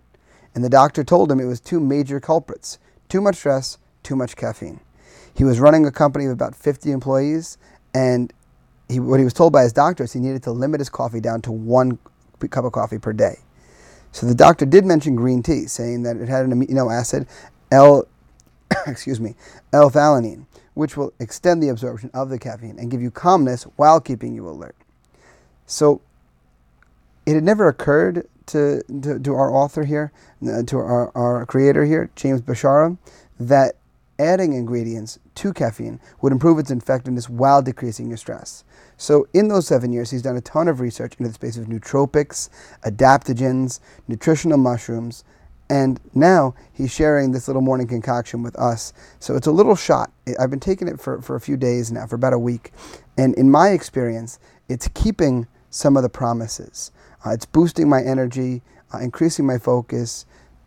And 0.55 0.65
the 0.65 0.71
doctor 0.71 1.05
told 1.05 1.31
him 1.31 1.41
it 1.41 1.45
was 1.45 1.61
two 1.61 1.81
major 1.81 2.21
culprits 2.21 2.79
too 3.09 3.21
much 3.21 3.37
stress, 3.37 3.79
too 4.03 4.17
much 4.17 4.35
caffeine. 4.35 4.81
He 5.37 5.45
was 5.45 5.61
running 5.61 5.87
a 5.87 5.93
company 5.93 6.25
of 6.25 6.33
about 6.33 6.55
50 6.57 6.91
employees, 6.91 7.59
and 7.95 8.33
he, 8.89 8.99
what 8.99 9.19
he 9.21 9.25
was 9.25 9.35
told 9.35 9.53
by 9.53 9.63
his 9.63 9.73
doctor 9.73 10.05
is 10.05 10.13
he 10.13 10.21
needed 10.21 10.43
to 10.45 10.53
limit 10.53 10.81
his 10.81 10.89
coffee 10.89 11.21
down 11.21 11.43
to 11.43 11.53
one 11.53 11.99
cup 12.51 12.65
of 12.65 12.73
coffee 12.73 12.99
per 12.99 13.13
day. 13.13 13.39
So 14.14 14.26
the 14.28 14.35
doctor 14.35 14.64
did 14.64 14.87
mention 14.87 15.16
green 15.16 15.42
tea, 15.42 15.66
saying 15.66 16.04
that 16.04 16.16
it 16.18 16.28
had 16.28 16.44
an 16.44 16.52
amino 16.52 16.88
acid, 16.97 17.26
L, 17.73 18.06
excuse 18.87 19.18
me, 19.18 19.35
L-theanine, 19.73 20.47
which 20.75 20.97
will 20.97 21.12
extend 21.18 21.61
the 21.61 21.68
absorption 21.68 22.12
of 22.14 22.28
the 22.28 22.38
caffeine 22.38 22.78
and 22.78 22.92
give 22.92 23.02
you 23.02 23.11
calmness 23.11 23.64
while 23.75 24.00
keeping 24.00 24.33
you 24.33 24.49
alert. 24.49 24.76
So 25.66 26.00
it 27.26 27.35
had 27.35 27.42
never 27.42 27.66
occurred 27.66 28.28
to, 28.47 28.85
to, 29.02 29.18
to 29.18 29.35
our 29.35 29.52
author 29.52 29.83
here, 29.83 30.12
uh, 30.47 30.62
to 30.62 30.78
our, 30.78 31.11
our 31.16 31.44
creator 31.44 31.85
here, 31.85 32.09
James 32.14 32.40
Beshara, 32.40 32.97
that 33.40 33.75
adding 34.18 34.52
ingredients 34.52 35.18
to 35.37 35.52
caffeine 35.52 36.00
would 36.21 36.33
improve 36.33 36.59
its 36.59 36.71
effectiveness 36.71 37.28
while 37.28 37.62
decreasing 37.62 38.09
your 38.09 38.16
stress. 38.16 38.64
So, 38.97 39.26
in 39.35 39.49
those 39.49 39.66
seven 39.66 39.92
years, 39.92 40.11
he's 40.11 40.23
done 40.23 40.37
a 40.37 40.40
ton 40.40 40.68
of 40.68 40.80
research 40.80 41.14
into 41.18 41.28
the 41.28 41.35
space 41.35 41.56
of 41.56 41.66
nootropics, 41.66 42.49
adaptogens, 42.85 43.80
nutritional 44.09 44.59
mushrooms, 44.59 45.25
and 45.68 45.99
now 46.14 46.54
he's 46.73 46.92
sharing 46.92 47.33
this 47.33 47.49
little 47.49 47.62
morning 47.62 47.87
concoction 47.88 48.42
with 48.42 48.56
us. 48.59 48.92
So, 49.18 49.35
it's 49.35 49.47
a 49.47 49.52
little 49.52 49.76
shot. 49.76 50.12
I've 50.38 50.50
been 50.50 50.61
taking 50.61 50.88
it 50.88 51.00
for, 51.00 51.21
for 51.21 51.37
a 51.37 51.40
few 51.40 51.56
days 51.56 51.90
now, 51.90 52.06
for 52.06 52.14
about 52.16 52.33
a 52.33 52.38
week. 52.38 52.73
And 53.18 53.35
in 53.35 53.50
my 53.50 53.71
experience, 53.71 54.38
it's 54.68 54.88
keeping 54.88 55.49
some 55.71 55.97
of 55.97 56.02
the 56.02 56.09
promises. 56.09 56.92
Uh, 57.26 57.30
it's 57.30 57.47
boosting 57.47 57.88
my 57.88 58.02
energy, 58.02 58.62
uh, 58.92 58.99
increasing 58.99 59.47
my 59.47 59.59
focus, 59.59 60.25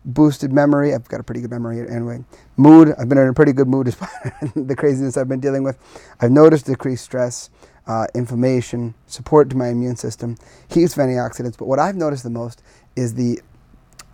boosted 0.07 0.51
memory. 0.51 0.93
I've 0.93 1.07
got 1.07 1.19
a 1.19 1.23
pretty 1.23 1.41
good 1.41 1.51
memory 1.51 1.87
anyway. 1.87 2.23
Mood. 2.55 2.95
I've 2.97 3.09
been 3.09 3.17
in 3.17 3.27
a 3.27 3.33
pretty 3.33 3.53
good 3.53 3.67
mood 3.67 3.85
despite 3.87 4.09
the 4.55 4.75
craziness 4.75 5.17
I've 5.17 5.27
been 5.27 5.39
dealing 5.39 5.63
with. 5.63 5.77
I've 6.19 6.31
noticed 6.31 6.65
decreased 6.65 7.03
stress, 7.03 7.49
uh, 7.85 8.07
inflammation, 8.15 8.95
support 9.05 9.49
to 9.51 9.57
my 9.57 9.67
immune 9.67 9.97
system, 9.97 10.37
heaps 10.69 10.97
of 10.97 11.03
antioxidants. 11.03 11.57
But 11.57 11.67
what 11.67 11.77
I've 11.77 11.95
noticed 11.95 12.23
the 12.23 12.29
most 12.29 12.63
is 12.95 13.13
the 13.13 13.39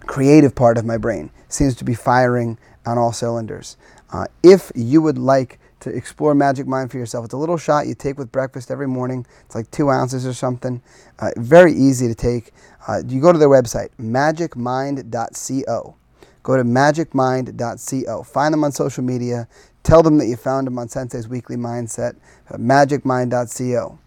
creative 0.01 0.53
part 0.53 0.77
of 0.77 0.83
my 0.83 0.97
brain 0.97 1.31
seems 1.47 1.75
to 1.75 1.85
be 1.85 1.93
firing 1.93 2.57
on 2.85 2.97
all 2.97 3.13
cylinders. 3.13 3.77
Uh, 4.11 4.25
if 4.41 4.71
you 4.75 5.01
would 5.01 5.17
like 5.17 5.59
to 5.83 5.89
explore 5.89 6.33
Magic 6.33 6.65
Mind 6.67 6.91
for 6.91 6.97
yourself. 6.97 7.25
It's 7.25 7.33
a 7.33 7.37
little 7.37 7.57
shot 7.57 7.87
you 7.87 7.95
take 7.95 8.17
with 8.17 8.31
breakfast 8.31 8.71
every 8.71 8.87
morning. 8.87 9.25
It's 9.45 9.55
like 9.55 9.69
two 9.71 9.89
ounces 9.89 10.25
or 10.25 10.33
something. 10.33 10.81
Uh, 11.19 11.31
very 11.37 11.73
easy 11.73 12.07
to 12.07 12.15
take. 12.15 12.51
Uh, 12.87 13.01
you 13.07 13.21
go 13.21 13.31
to 13.31 13.37
their 13.37 13.49
website, 13.49 13.89
magicmind.co. 13.99 15.95
Go 16.43 16.57
to 16.57 16.63
magicmind.co. 16.63 18.23
Find 18.23 18.53
them 18.53 18.63
on 18.63 18.71
social 18.71 19.03
media. 19.03 19.47
Tell 19.83 20.01
them 20.01 20.17
that 20.17 20.27
you 20.27 20.37
found 20.37 20.67
them 20.67 20.79
on 20.79 20.87
Sensei's 20.87 21.27
Weekly 21.27 21.57
Mindset, 21.57 22.15
uh, 22.49 22.57
magicmind.co. 22.57 23.99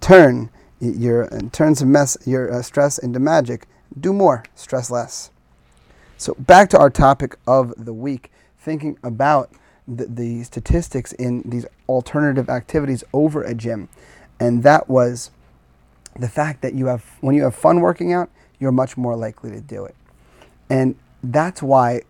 Turn 0.00 0.50
your 0.80 1.28
turn 1.50 1.74
some 1.74 1.90
mess 1.90 2.16
your 2.24 2.52
uh, 2.52 2.62
stress 2.62 2.98
into 2.98 3.18
magic. 3.18 3.66
Do 3.98 4.12
more, 4.12 4.44
stress 4.54 4.90
less. 4.90 5.30
So 6.16 6.34
back 6.38 6.70
to 6.70 6.78
our 6.78 6.90
topic 6.90 7.36
of 7.46 7.74
the 7.76 7.92
week, 7.92 8.30
thinking 8.56 8.96
about 9.02 9.50
the, 9.88 10.06
the 10.06 10.42
statistics 10.44 11.12
in 11.14 11.42
these 11.44 11.66
alternative 11.88 12.48
activities 12.50 13.02
over 13.12 13.42
a 13.42 13.54
gym, 13.54 13.88
and 14.38 14.62
that 14.62 14.88
was 14.88 15.30
the 16.18 16.28
fact 16.28 16.62
that 16.62 16.74
you 16.74 16.86
have 16.86 17.04
when 17.20 17.34
you 17.34 17.42
have 17.44 17.54
fun 17.54 17.80
working 17.80 18.12
out, 18.12 18.30
you're 18.60 18.72
much 18.72 18.96
more 18.96 19.16
likely 19.16 19.50
to 19.50 19.60
do 19.60 19.84
it, 19.84 19.96
and 20.68 20.94
that's 21.22 21.62
why 21.62 22.02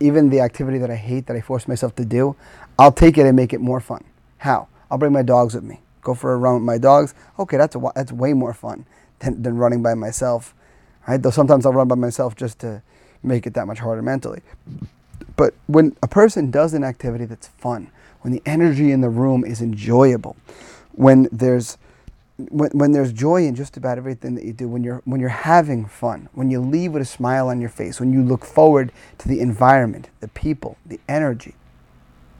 even 0.00 0.30
the 0.30 0.40
activity 0.40 0.78
that 0.78 0.90
I 0.90 0.96
hate 0.96 1.26
that 1.26 1.36
I 1.36 1.40
force 1.40 1.66
myself 1.66 1.94
to 1.96 2.04
do, 2.04 2.36
I'll 2.78 2.92
take 2.92 3.16
it 3.16 3.26
and 3.26 3.34
make 3.34 3.52
it 3.52 3.60
more 3.60 3.80
fun. 3.80 4.04
How? 4.38 4.68
I'll 4.90 4.98
bring 4.98 5.12
my 5.12 5.22
dogs 5.22 5.54
with 5.54 5.64
me. 5.64 5.80
Go 6.02 6.14
for 6.14 6.34
a 6.34 6.36
run 6.36 6.54
with 6.54 6.62
my 6.62 6.78
dogs. 6.78 7.14
Okay, 7.38 7.56
that's 7.56 7.74
a, 7.74 7.92
that's 7.94 8.12
way 8.12 8.34
more 8.34 8.52
fun 8.52 8.84
than, 9.20 9.42
than 9.42 9.56
running 9.56 9.82
by 9.82 9.94
myself. 9.94 10.54
Right? 11.08 11.20
Though 11.20 11.30
sometimes 11.30 11.64
I'll 11.64 11.72
run 11.72 11.88
by 11.88 11.94
myself 11.94 12.36
just 12.36 12.58
to 12.60 12.82
make 13.22 13.46
it 13.46 13.54
that 13.54 13.66
much 13.66 13.78
harder 13.78 14.02
mentally. 14.02 14.42
But 15.36 15.54
when 15.66 15.96
a 16.02 16.08
person 16.08 16.50
does 16.50 16.74
an 16.74 16.84
activity 16.84 17.24
that's 17.24 17.48
fun, 17.48 17.90
when 18.20 18.32
the 18.32 18.42
energy 18.46 18.92
in 18.92 19.00
the 19.00 19.08
room 19.08 19.44
is 19.44 19.60
enjoyable, 19.60 20.36
when 20.92 21.28
there's 21.32 21.76
when, 22.36 22.70
when 22.70 22.90
there's 22.92 23.12
joy 23.12 23.44
in 23.44 23.54
just 23.54 23.76
about 23.76 23.96
everything 23.96 24.34
that 24.34 24.44
you 24.44 24.52
do, 24.52 24.68
when 24.68 24.82
you're 24.82 25.02
when 25.04 25.20
you're 25.20 25.30
having 25.30 25.86
fun, 25.86 26.28
when 26.32 26.50
you 26.50 26.60
leave 26.60 26.92
with 26.92 27.02
a 27.02 27.06
smile 27.06 27.48
on 27.48 27.60
your 27.60 27.70
face, 27.70 28.00
when 28.00 28.12
you 28.12 28.22
look 28.22 28.44
forward 28.44 28.92
to 29.18 29.28
the 29.28 29.40
environment, 29.40 30.10
the 30.20 30.28
people, 30.28 30.76
the 30.84 31.00
energy, 31.08 31.54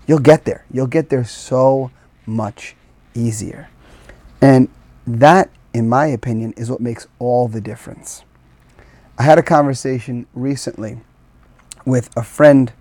you'll 0.06 0.18
get 0.18 0.44
there. 0.44 0.64
You'll 0.70 0.86
get 0.86 1.10
there 1.10 1.24
so 1.24 1.90
much 2.26 2.74
easier. 3.14 3.68
And 4.40 4.68
that, 5.06 5.50
in 5.72 5.88
my 5.88 6.06
opinion, 6.06 6.54
is 6.56 6.70
what 6.70 6.80
makes 6.80 7.06
all 7.18 7.48
the 7.48 7.60
difference. 7.60 8.24
I 9.16 9.22
had 9.22 9.38
a 9.38 9.42
conversation 9.42 10.26
recently 10.34 10.98
with 11.86 12.14
a 12.16 12.22
friend 12.22 12.72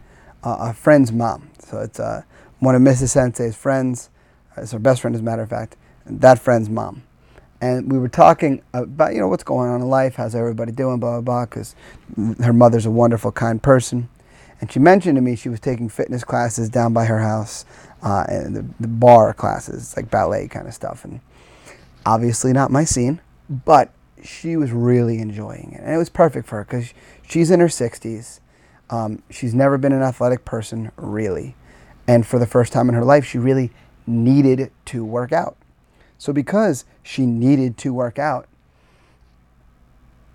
a 0.43 0.73
friend's 0.73 1.11
mom. 1.11 1.49
So 1.59 1.79
it's 1.79 1.99
uh, 1.99 2.23
one 2.59 2.75
of 2.75 2.81
Mrs. 2.81 3.09
Sensei's 3.09 3.55
friends. 3.55 4.09
It's 4.57 4.71
her 4.71 4.79
best 4.79 5.01
friend, 5.01 5.15
as 5.15 5.21
a 5.21 5.23
matter 5.23 5.41
of 5.41 5.49
fact. 5.49 5.75
That 6.05 6.39
friend's 6.39 6.69
mom. 6.69 7.03
And 7.61 7.89
we 7.89 7.97
were 7.97 8.09
talking 8.09 8.61
about, 8.73 9.13
you 9.13 9.21
know, 9.21 9.29
what's 9.29 9.43
going 9.43 9.69
on 9.69 9.81
in 9.81 9.87
life, 9.87 10.15
how's 10.15 10.35
everybody 10.35 10.73
doing, 10.73 10.99
blah, 10.99 11.21
blah, 11.21 11.21
blah, 11.21 11.45
because 11.45 11.75
her 12.41 12.51
mother's 12.51 12.85
a 12.85 12.91
wonderful, 12.91 13.31
kind 13.31 13.63
person. 13.63 14.09
And 14.59 14.69
she 14.69 14.79
mentioned 14.79 15.15
to 15.15 15.21
me 15.21 15.37
she 15.37 15.47
was 15.47 15.61
taking 15.61 15.87
fitness 15.87 16.25
classes 16.25 16.69
down 16.69 16.91
by 16.91 17.05
her 17.05 17.19
house, 17.19 17.63
uh, 18.01 18.25
and 18.27 18.55
the, 18.55 18.65
the 18.81 18.87
barre 18.89 19.33
classes, 19.33 19.95
like 19.95 20.11
ballet 20.11 20.49
kind 20.49 20.67
of 20.67 20.73
stuff. 20.73 21.05
And 21.05 21.21
obviously 22.05 22.51
not 22.51 22.69
my 22.69 22.83
scene, 22.83 23.21
but 23.49 23.93
she 24.21 24.57
was 24.57 24.71
really 24.71 25.19
enjoying 25.19 25.71
it. 25.73 25.81
And 25.81 25.93
it 25.93 25.97
was 25.97 26.09
perfect 26.09 26.47
for 26.47 26.57
her 26.57 26.65
because 26.65 26.93
she's 27.25 27.49
in 27.49 27.61
her 27.61 27.67
60s 27.67 28.41
Um, 28.93 29.23
she's 29.31 29.55
never 29.55 29.79
been 29.79 29.91
an 29.91 30.03
athletic 30.03 30.45
person, 30.45 30.91
really. 30.97 31.55
And 32.07 32.27
for 32.27 32.37
the 32.37 32.45
first 32.45 32.71
time 32.71 32.89
in 32.89 32.95
her 32.95 33.03
life, 33.03 33.25
she 33.25 33.39
really 33.39 33.71
needed 34.05 34.71
to 34.85 35.03
work 35.03 35.33
out. 35.33 35.57
So, 36.19 36.31
because 36.31 36.85
she 37.01 37.25
needed 37.25 37.75
to 37.79 37.91
work 37.91 38.19
out, 38.19 38.47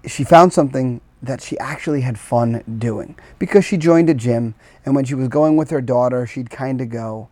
she 0.05 0.25
found 0.25 0.53
something 0.53 1.01
that 1.23 1.41
she 1.41 1.57
actually 1.61 2.01
had 2.01 2.19
fun 2.19 2.65
doing 2.79 3.17
because 3.39 3.65
she 3.65 3.77
joined 3.77 4.11
a 4.11 4.15
gym 4.15 4.57
and 4.85 4.97
when 4.97 5.05
she 5.05 5.15
was 5.15 5.29
going 5.29 5.57
with 5.57 5.71
her 5.71 5.81
daughter 5.81 6.25
she'd 6.25 6.49
kind 6.49 6.81
of 6.81 6.89
go 6.89 7.29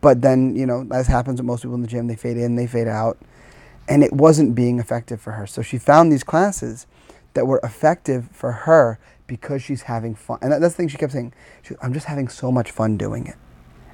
but 0.00 0.22
then 0.22 0.54
you 0.54 0.64
know 0.64 0.86
as 0.92 1.08
happens 1.08 1.40
with 1.40 1.46
most 1.46 1.62
people 1.62 1.74
in 1.74 1.82
the 1.82 1.88
gym 1.88 2.06
they 2.06 2.14
fade 2.14 2.36
in 2.36 2.54
they 2.54 2.68
fade 2.68 2.86
out 2.86 3.18
and 3.88 4.04
it 4.04 4.12
wasn't 4.12 4.54
being 4.54 4.78
effective 4.78 5.20
for 5.20 5.32
her 5.32 5.48
so 5.48 5.62
she 5.62 5.76
found 5.76 6.12
these 6.12 6.22
classes 6.22 6.86
that 7.34 7.44
were 7.44 7.58
effective 7.64 8.28
for 8.30 8.52
her 8.52 9.00
because 9.26 9.62
she's 9.62 9.82
having 9.82 10.14
fun. 10.14 10.38
And 10.42 10.52
that's 10.52 10.62
the 10.62 10.70
thing 10.70 10.88
she 10.88 10.98
kept 10.98 11.12
saying. 11.12 11.32
She, 11.62 11.74
i'm 11.82 11.92
just 11.94 12.06
having 12.06 12.28
so 12.28 12.52
much 12.52 12.70
fun 12.70 12.96
doing 12.96 13.26
it. 13.26 13.36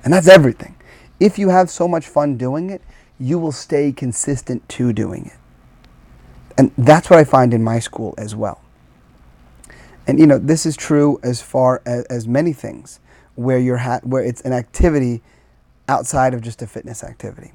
And 0.05 0.13
that's 0.13 0.29
everything. 0.29 0.77
If 1.19 1.39
you 1.39 1.51
have 1.51 1.71
so 1.71 1.87
much 1.87 2.07
fun 2.07 2.37
doing 2.37 2.71
it 2.71 2.83
you 3.21 3.39
will 3.39 3.53
stay 3.53 3.93
consistent 3.93 4.67
to 4.71 4.93
doing 4.93 5.27
it. 5.27 5.39
And 6.57 6.73
that's 6.77 7.11
what 7.11 7.19
i 7.19 7.25
find 7.25 7.53
in 7.53 7.63
my 7.63 7.79
school 7.79 8.15
as 8.17 8.35
well. 8.35 8.63
And 10.07 10.19
you 10.19 10.27
know, 10.27 10.39
this 10.39 10.65
is 10.67 10.77
true 10.77 11.21
as 11.23 11.43
far 11.43 11.83
as, 11.85 12.05
as 12.07 12.27
many 12.27 12.53
things 12.53 12.99
where 13.35 13.59
you're 13.59 13.77
ha- 13.77 14.01
where 14.03 14.25
it's 14.25 14.41
an 14.41 14.53
activity 14.53 15.23
outside 15.87 16.35
of 16.35 16.41
just 16.41 16.63
a 16.63 16.67
fitness 16.67 17.05
activity. 17.05 17.53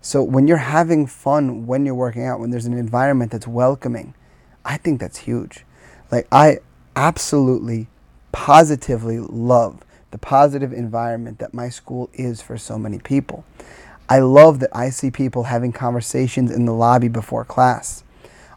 So 0.00 0.22
when 0.22 0.48
you're 0.48 0.56
having 0.56 1.06
fun 1.06 1.66
when 1.66 1.86
you're 1.86 1.94
working 1.94 2.24
out, 2.24 2.40
when 2.40 2.50
there's 2.50 2.66
an 2.66 2.76
environment 2.76 3.30
that's 3.30 3.46
welcoming, 3.46 4.14
I 4.64 4.78
think 4.78 5.00
that's 5.00 5.18
huge. 5.18 5.64
Like 6.10 6.26
I 6.32 6.58
absolutely 6.96 7.88
positively 8.32 9.18
love 9.18 9.80
the 10.10 10.18
positive 10.18 10.72
environment 10.72 11.38
that 11.40 11.52
my 11.52 11.68
school 11.68 12.08
is 12.12 12.40
for 12.40 12.56
so 12.56 12.78
many 12.78 12.98
people. 12.98 13.44
I 14.08 14.20
love 14.20 14.60
that 14.60 14.70
I 14.72 14.90
see 14.90 15.10
people 15.10 15.44
having 15.44 15.72
conversations 15.72 16.50
in 16.50 16.66
the 16.66 16.72
lobby 16.72 17.08
before 17.08 17.44
class. 17.44 18.04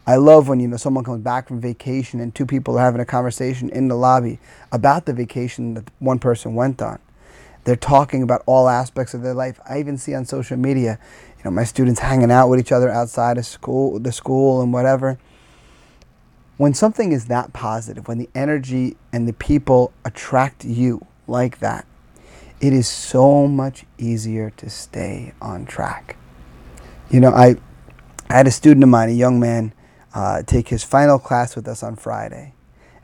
I 0.06 0.16
love 0.16 0.48
when 0.48 0.60
you 0.60 0.68
know 0.68 0.76
someone 0.76 1.04
comes 1.04 1.22
back 1.22 1.48
from 1.48 1.60
vacation 1.60 2.20
and 2.20 2.34
two 2.34 2.46
people 2.46 2.78
are 2.78 2.84
having 2.84 3.00
a 3.00 3.04
conversation 3.04 3.68
in 3.70 3.88
the 3.88 3.94
lobby 3.94 4.38
about 4.70 5.06
the 5.06 5.12
vacation 5.12 5.74
that 5.74 5.90
one 5.98 6.18
person 6.18 6.54
went 6.54 6.80
on. 6.80 6.98
They're 7.64 7.76
talking 7.76 8.22
about 8.22 8.42
all 8.46 8.68
aspects 8.68 9.12
of 9.12 9.22
their 9.22 9.34
life. 9.34 9.60
I 9.68 9.80
even 9.80 9.98
see 9.98 10.14
on 10.14 10.24
social 10.24 10.56
media, 10.56 10.98
you 11.38 11.44
know, 11.44 11.50
my 11.50 11.64
students 11.64 12.00
hanging 12.00 12.30
out 12.30 12.48
with 12.48 12.60
each 12.60 12.72
other 12.72 12.88
outside 12.88 13.36
of 13.36 13.44
school, 13.44 13.98
the 13.98 14.12
school 14.12 14.62
and 14.62 14.72
whatever. 14.72 15.18
When 16.58 16.74
something 16.74 17.12
is 17.12 17.26
that 17.26 17.52
positive, 17.52 18.08
when 18.08 18.18
the 18.18 18.28
energy 18.34 18.96
and 19.12 19.28
the 19.28 19.32
people 19.32 19.92
attract 20.04 20.64
you 20.64 21.06
like 21.28 21.60
that, 21.60 21.86
it 22.60 22.72
is 22.72 22.88
so 22.88 23.46
much 23.46 23.84
easier 23.96 24.50
to 24.56 24.68
stay 24.68 25.32
on 25.40 25.66
track. 25.66 26.16
You 27.10 27.20
know, 27.20 27.30
I, 27.30 27.54
I 28.28 28.34
had 28.34 28.48
a 28.48 28.50
student 28.50 28.82
of 28.82 28.90
mine, 28.90 29.08
a 29.08 29.12
young 29.12 29.38
man, 29.38 29.72
uh, 30.12 30.42
take 30.42 30.66
his 30.68 30.82
final 30.82 31.20
class 31.20 31.54
with 31.54 31.68
us 31.68 31.84
on 31.84 31.94
Friday. 31.94 32.54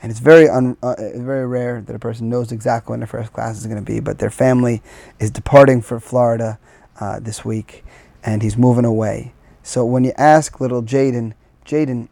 And 0.02 0.10
it's 0.10 0.20
very 0.20 0.48
un, 0.48 0.76
uh, 0.82 0.96
very 1.14 1.46
rare 1.46 1.80
that 1.80 1.94
a 1.94 1.98
person 2.00 2.28
knows 2.28 2.50
exactly 2.50 2.92
when 2.92 3.00
their 3.00 3.06
first 3.06 3.32
class 3.32 3.56
is 3.56 3.66
going 3.66 3.78
to 3.78 3.82
be, 3.82 4.00
but 4.00 4.18
their 4.18 4.30
family 4.30 4.82
is 5.20 5.30
departing 5.30 5.80
for 5.80 6.00
Florida 6.00 6.58
uh, 6.98 7.20
this 7.20 7.44
week, 7.44 7.84
and 8.24 8.42
he's 8.42 8.56
moving 8.56 8.84
away. 8.84 9.32
So 9.62 9.84
when 9.84 10.02
you 10.02 10.12
ask 10.18 10.60
little 10.60 10.82
Jaden, 10.82 11.34
Jaden, 11.64 12.08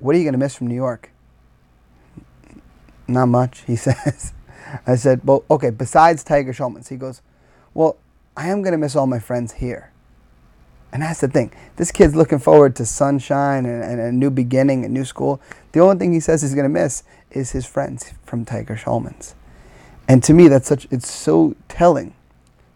what 0.00 0.14
are 0.14 0.18
you 0.18 0.24
going 0.24 0.32
to 0.32 0.38
miss 0.38 0.56
from 0.56 0.66
New 0.66 0.74
York? 0.74 1.10
Not 3.06 3.26
much, 3.26 3.62
he 3.66 3.76
says. 3.86 4.32
I 4.86 4.96
said, 4.96 5.20
well, 5.24 5.44
okay, 5.50 5.70
besides 5.70 6.22
Tiger 6.24 6.52
Schulmann's. 6.52 6.88
He 6.88 6.96
goes, 6.96 7.22
well, 7.74 7.96
I 8.36 8.48
am 8.48 8.62
going 8.62 8.72
to 8.72 8.78
miss 8.78 8.96
all 8.96 9.06
my 9.06 9.18
friends 9.18 9.54
here. 9.54 9.92
And 10.92 11.02
that's 11.02 11.20
the 11.20 11.28
thing. 11.28 11.52
This 11.76 11.92
kid's 11.92 12.16
looking 12.16 12.38
forward 12.38 12.74
to 12.76 12.86
sunshine 12.86 13.64
and, 13.64 13.82
and 13.82 14.00
a 14.00 14.12
new 14.12 14.30
beginning, 14.30 14.84
a 14.84 14.88
new 14.88 15.04
school. 15.04 15.40
The 15.72 15.80
only 15.80 15.98
thing 15.98 16.12
he 16.12 16.20
says 16.20 16.42
he's 16.42 16.54
going 16.54 16.64
to 16.64 16.68
miss 16.68 17.04
is 17.30 17.52
his 17.52 17.64
friends 17.66 18.12
from 18.24 18.44
Tiger 18.44 18.76
Schulmann's. 18.76 19.34
And 20.08 20.22
to 20.24 20.34
me, 20.34 20.48
that's 20.48 20.66
such, 20.66 20.88
it's 20.90 21.08
so 21.08 21.54
telling, 21.68 22.14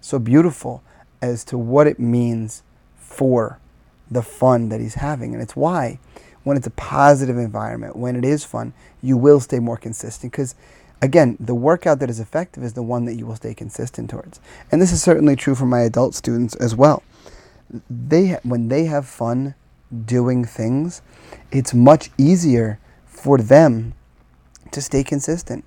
so 0.00 0.20
beautiful 0.20 0.82
as 1.20 1.44
to 1.46 1.58
what 1.58 1.86
it 1.88 1.98
means 1.98 2.62
for 2.96 3.58
the 4.10 4.22
fun 4.22 4.68
that 4.68 4.80
he's 4.80 4.94
having. 4.94 5.32
And 5.32 5.42
it's 5.42 5.56
why, 5.56 5.98
when 6.44 6.56
it's 6.56 6.66
a 6.66 6.70
positive 6.70 7.36
environment, 7.36 7.96
when 7.96 8.16
it 8.16 8.24
is 8.24 8.44
fun, 8.44 8.72
you 9.02 9.16
will 9.16 9.40
stay 9.40 9.58
more 9.58 9.76
consistent. 9.76 10.32
Because, 10.32 10.54
again, 11.02 11.36
the 11.40 11.54
workout 11.54 11.98
that 12.00 12.10
is 12.10 12.20
effective 12.20 12.62
is 12.62 12.74
the 12.74 12.82
one 12.82 13.04
that 13.06 13.14
you 13.14 13.26
will 13.26 13.36
stay 13.36 13.54
consistent 13.54 14.10
towards. 14.10 14.40
And 14.70 14.80
this 14.80 14.92
is 14.92 15.02
certainly 15.02 15.36
true 15.36 15.54
for 15.54 15.66
my 15.66 15.80
adult 15.80 16.14
students 16.14 16.54
as 16.56 16.76
well 16.76 17.02
they 17.90 18.38
when 18.42 18.68
they 18.68 18.84
have 18.84 19.06
fun 19.06 19.54
doing 20.04 20.44
things, 20.44 21.02
it's 21.50 21.74
much 21.74 22.10
easier 22.18 22.78
for 23.06 23.38
them 23.38 23.94
to 24.70 24.80
stay 24.80 25.04
consistent. 25.04 25.64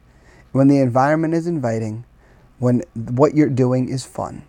When 0.52 0.68
the 0.68 0.80
environment 0.80 1.34
is 1.34 1.48
inviting, 1.48 2.06
when 2.60 2.84
what 2.94 3.36
you're 3.36 3.50
doing 3.50 3.90
is 3.90 4.06
fun, 4.06 4.44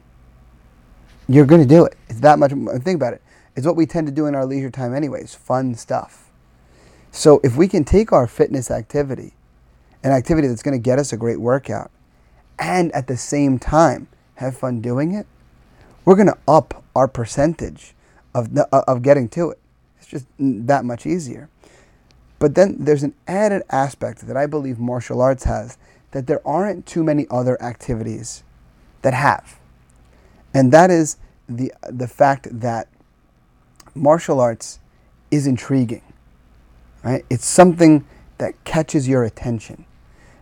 you're 1.28 1.46
going 1.46 1.60
to 1.60 1.68
do 1.68 1.84
it. 1.84 1.96
It's 2.08 2.20
that 2.20 2.38
much. 2.38 2.52
Think 2.82 2.96
about 2.96 3.14
it. 3.14 3.22
It's 3.59 3.66
what 3.66 3.75
we 3.75 3.87
tend 3.87 4.07
to 4.07 4.12
do 4.12 4.27
in 4.27 4.37
our 4.37 4.47
leisure 4.47 4.71
time, 4.71 4.94
anyways. 4.94 5.35
Fun 5.35 5.75
stuff. 5.75 6.31
So 7.11 7.40
if 7.42 7.57
we 7.57 7.66
can 7.66 7.85
take 7.85 8.12
our 8.12 8.29
fitness 8.29 8.71
activity, 8.71 9.35
an 10.05 10.12
activity 10.12 10.47
that's 10.47 10.62
going 10.62 10.79
to 10.79 10.83
get 10.83 11.01
us 11.01 11.12
a 11.12 11.16
great 11.16 11.40
workout, 11.40 11.90
and 12.57 12.92
at 12.92 13.09
the 13.09 13.16
same 13.16 13.59
time 13.59 14.07
have 14.37 14.57
fun 14.57 14.81
doing 14.81 15.12
it, 15.12 15.27
we're 16.05 16.14
going 16.14 16.29
to 16.29 16.38
up 16.47 16.85
our 16.94 17.09
percentage 17.09 17.97
of, 18.33 18.57
uh, 18.57 18.66
of 18.87 19.03
getting 19.03 19.29
to 19.31 19.51
it. 19.51 19.59
It's 19.99 20.07
just 20.07 20.27
that 20.38 20.85
much 20.85 21.05
easier. 21.05 21.49
But 22.38 22.55
then 22.55 22.77
there's 22.79 23.03
an 23.03 23.14
added 23.27 23.64
aspect 23.71 24.29
that 24.29 24.37
I 24.37 24.47
believe 24.47 24.79
martial 24.79 25.21
arts 25.21 25.42
has 25.42 25.79
that 26.12 26.29
there 26.29 26.47
aren't 26.47 26.87
too 26.87 27.03
many 27.03 27.27
other 27.29 27.61
activities 27.61 28.44
that 29.03 29.14
have. 29.14 29.59
And 30.55 30.71
that 30.71 30.92
is 30.92 31.16
the, 31.49 31.73
the 31.90 32.07
fact 32.07 32.47
that 32.61 32.87
martial 33.98 34.40
arts 34.40 34.78
is 35.30 35.46
intriguing. 35.46 36.02
Right? 37.02 37.24
It's 37.30 37.46
something 37.46 38.04
that 38.38 38.62
catches 38.64 39.08
your 39.08 39.24
attention. 39.24 39.84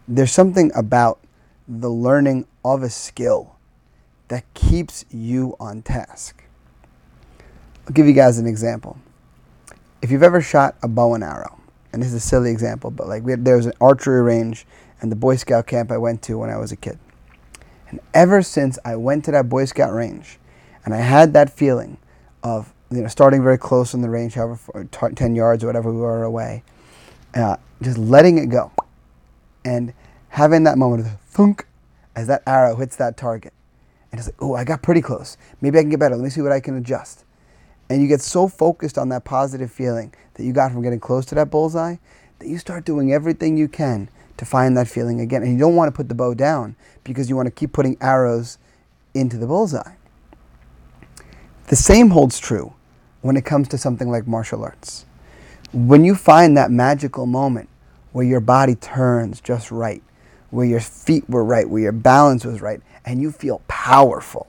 There's 0.09 0.33
something 0.33 0.71
about 0.75 1.19
the 1.66 1.90
learning 1.90 2.47
of 2.64 2.83
a 2.83 2.90
skill 2.90 3.57
that 4.29 4.45
keeps 4.55 5.05
you 5.11 5.57
on 5.59 5.83
task. 5.83 6.45
I'll 7.87 7.92
give 7.92 8.07
you 8.07 8.12
guys 8.12 8.38
an 8.38 8.47
example. 8.47 8.99
If 10.03 10.11
you've 10.11 10.23
ever 10.23 10.40
shot 10.40 10.77
a 10.83 10.88
bow 10.88 11.14
and 11.14 11.25
arrow, 11.25 11.61
and 11.92 12.03
this 12.03 12.09
is 12.09 12.14
a 12.14 12.21
silly 12.21 12.51
example, 12.51 12.90
but 12.90 13.09
like 13.09 13.27
had, 13.27 13.45
there 13.45 13.57
was 13.57 13.66
an 13.66 13.73
archery 13.81 14.23
range 14.23 14.66
and 15.01 15.11
the 15.11 15.16
Boy 15.16 15.37
Scout 15.37 15.66
camp 15.66 15.90
I 15.90 15.99
went 15.99 16.23
to 16.23 16.38
when 16.38 16.51
I 16.51 16.57
was 16.57 16.73
a 16.73 16.77
kid. 16.77 16.99
And 17.88 18.01
ever 18.12 18.42
since 18.42 18.79
I 18.85 18.97
went 18.97 19.25
to 19.27 19.31
that 19.33 19.49
Boy 19.49 19.64
Scout 19.64 19.92
range, 19.92 20.38
and 20.85 20.95
I 20.95 20.99
had 20.99 21.33
that 21.35 21.51
feeling 21.51 21.99
of 22.42 22.73
you 22.90 23.03
know 23.03 23.09
starting 23.09 23.42
very 23.42 23.59
close 23.59 23.94
on 23.94 24.01
the 24.01 24.11
range, 24.11 24.35
however 24.35 24.87
t- 24.90 25.14
ten 25.14 25.35
yards 25.35 25.64
or 25.64 25.66
whatever 25.66 25.92
we 25.92 26.01
were 26.01 26.22
away, 26.22 26.62
uh, 27.35 27.57
just 27.83 27.99
letting 27.99 28.38
it 28.38 28.46
go, 28.46 28.72
and 29.64 29.92
having 30.29 30.64
that 30.64 30.79
moment 30.79 31.07
of 31.07 31.20
thunk 31.20 31.66
as 32.14 32.27
that 32.29 32.42
arrow 32.46 32.77
hits 32.77 32.96
that 32.96 33.16
target, 33.16 33.53
and 34.11 34.18
it's 34.18 34.29
like, 34.29 34.37
oh, 34.40 34.55
I 34.55 34.64
got 34.64 34.83
pretty 34.83 35.03
close. 35.03 35.37
Maybe 35.61 35.79
I 35.79 35.83
can 35.83 35.90
get 35.90 36.01
better. 36.01 36.16
Let 36.16 36.25
me 36.25 36.31
see 36.31 36.42
what 36.42 36.53
I 36.53 36.61
can 36.61 36.77
adjust. 36.77 37.25
And 37.88 38.03
you 38.03 38.09
get 38.09 38.20
so 38.20 38.49
focused 38.49 38.99
on 38.99 39.11
that 39.11 39.25
positive 39.25 39.70
feeling 39.70 40.12
that 40.35 40.44
you 40.44 40.53
got 40.53 40.72
from 40.72 40.83
getting 40.83 40.99
close 40.99 41.25
to 41.27 41.35
that 41.37 41.51
bullseye 41.51 41.96
that 42.38 42.49
you 42.49 42.59
start 42.59 42.85
doing 42.85 43.12
everything 43.12 43.57
you 43.57 43.68
can 43.68 44.09
to 44.37 44.44
find 44.44 44.77
that 44.77 44.88
feeling 44.88 45.20
again. 45.20 45.42
And 45.42 45.53
you 45.53 45.59
don't 45.59 45.77
want 45.77 45.88
to 45.88 45.96
put 45.96 46.09
the 46.09 46.14
bow 46.14 46.35
down 46.35 46.77
because 47.05 47.31
you 47.31 47.37
want 47.37 47.46
to 47.46 47.51
keep 47.53 47.72
putting 47.72 47.96
arrows 48.01 48.59
into 49.14 49.38
the 49.38 49.46
bullseye. 49.46 49.94
The 51.68 51.77
same 51.77 52.11
holds 52.11 52.38
true 52.38 52.75
when 53.27 53.37
it 53.37 53.45
comes 53.45 53.69
to 53.69 53.79
something 53.79 54.11
like 54.11 54.27
martial 54.27 54.62
arts. 54.62 55.07
When 55.73 56.05
you 56.05 56.15
find 56.15 56.57
that 56.57 56.71
magical 56.71 57.27
moment 57.27 57.69
where 58.12 58.25
your 58.25 58.41
body 58.41 58.75
turns 58.75 59.41
just 59.41 59.71
right, 59.71 60.03
where 60.51 60.67
your 60.67 60.81
feet 60.81 61.29
were 61.29 61.45
right, 61.45 61.69
where 61.69 61.83
your 61.83 61.93
balance 61.93 62.45
was 62.45 62.62
right, 62.62 62.81
and 63.05 63.21
you 63.21 63.31
feel 63.31 63.62
powerful. 63.69 64.47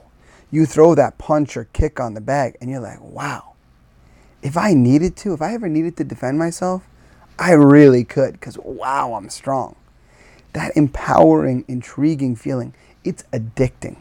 You 0.50 0.64
throw 0.64 0.94
that 0.94 1.18
punch 1.18 1.56
or 1.56 1.64
kick 1.72 2.00
on 2.00 2.14
the 2.14 2.20
bag, 2.20 2.56
and 2.60 2.70
you're 2.70 2.80
like, 2.80 3.00
wow, 3.00 3.54
if 4.42 4.56
I 4.56 4.74
needed 4.74 5.16
to, 5.18 5.34
if 5.34 5.42
I 5.42 5.52
ever 5.54 5.68
needed 5.68 5.96
to 5.98 6.04
defend 6.04 6.38
myself, 6.38 6.88
I 7.38 7.52
really 7.52 8.04
could, 8.04 8.32
because 8.32 8.58
wow, 8.58 9.14
I'm 9.14 9.28
strong. 9.28 9.76
That 10.54 10.76
empowering, 10.76 11.64
intriguing 11.68 12.36
feeling, 12.36 12.74
it's 13.04 13.24
addicting. 13.32 13.98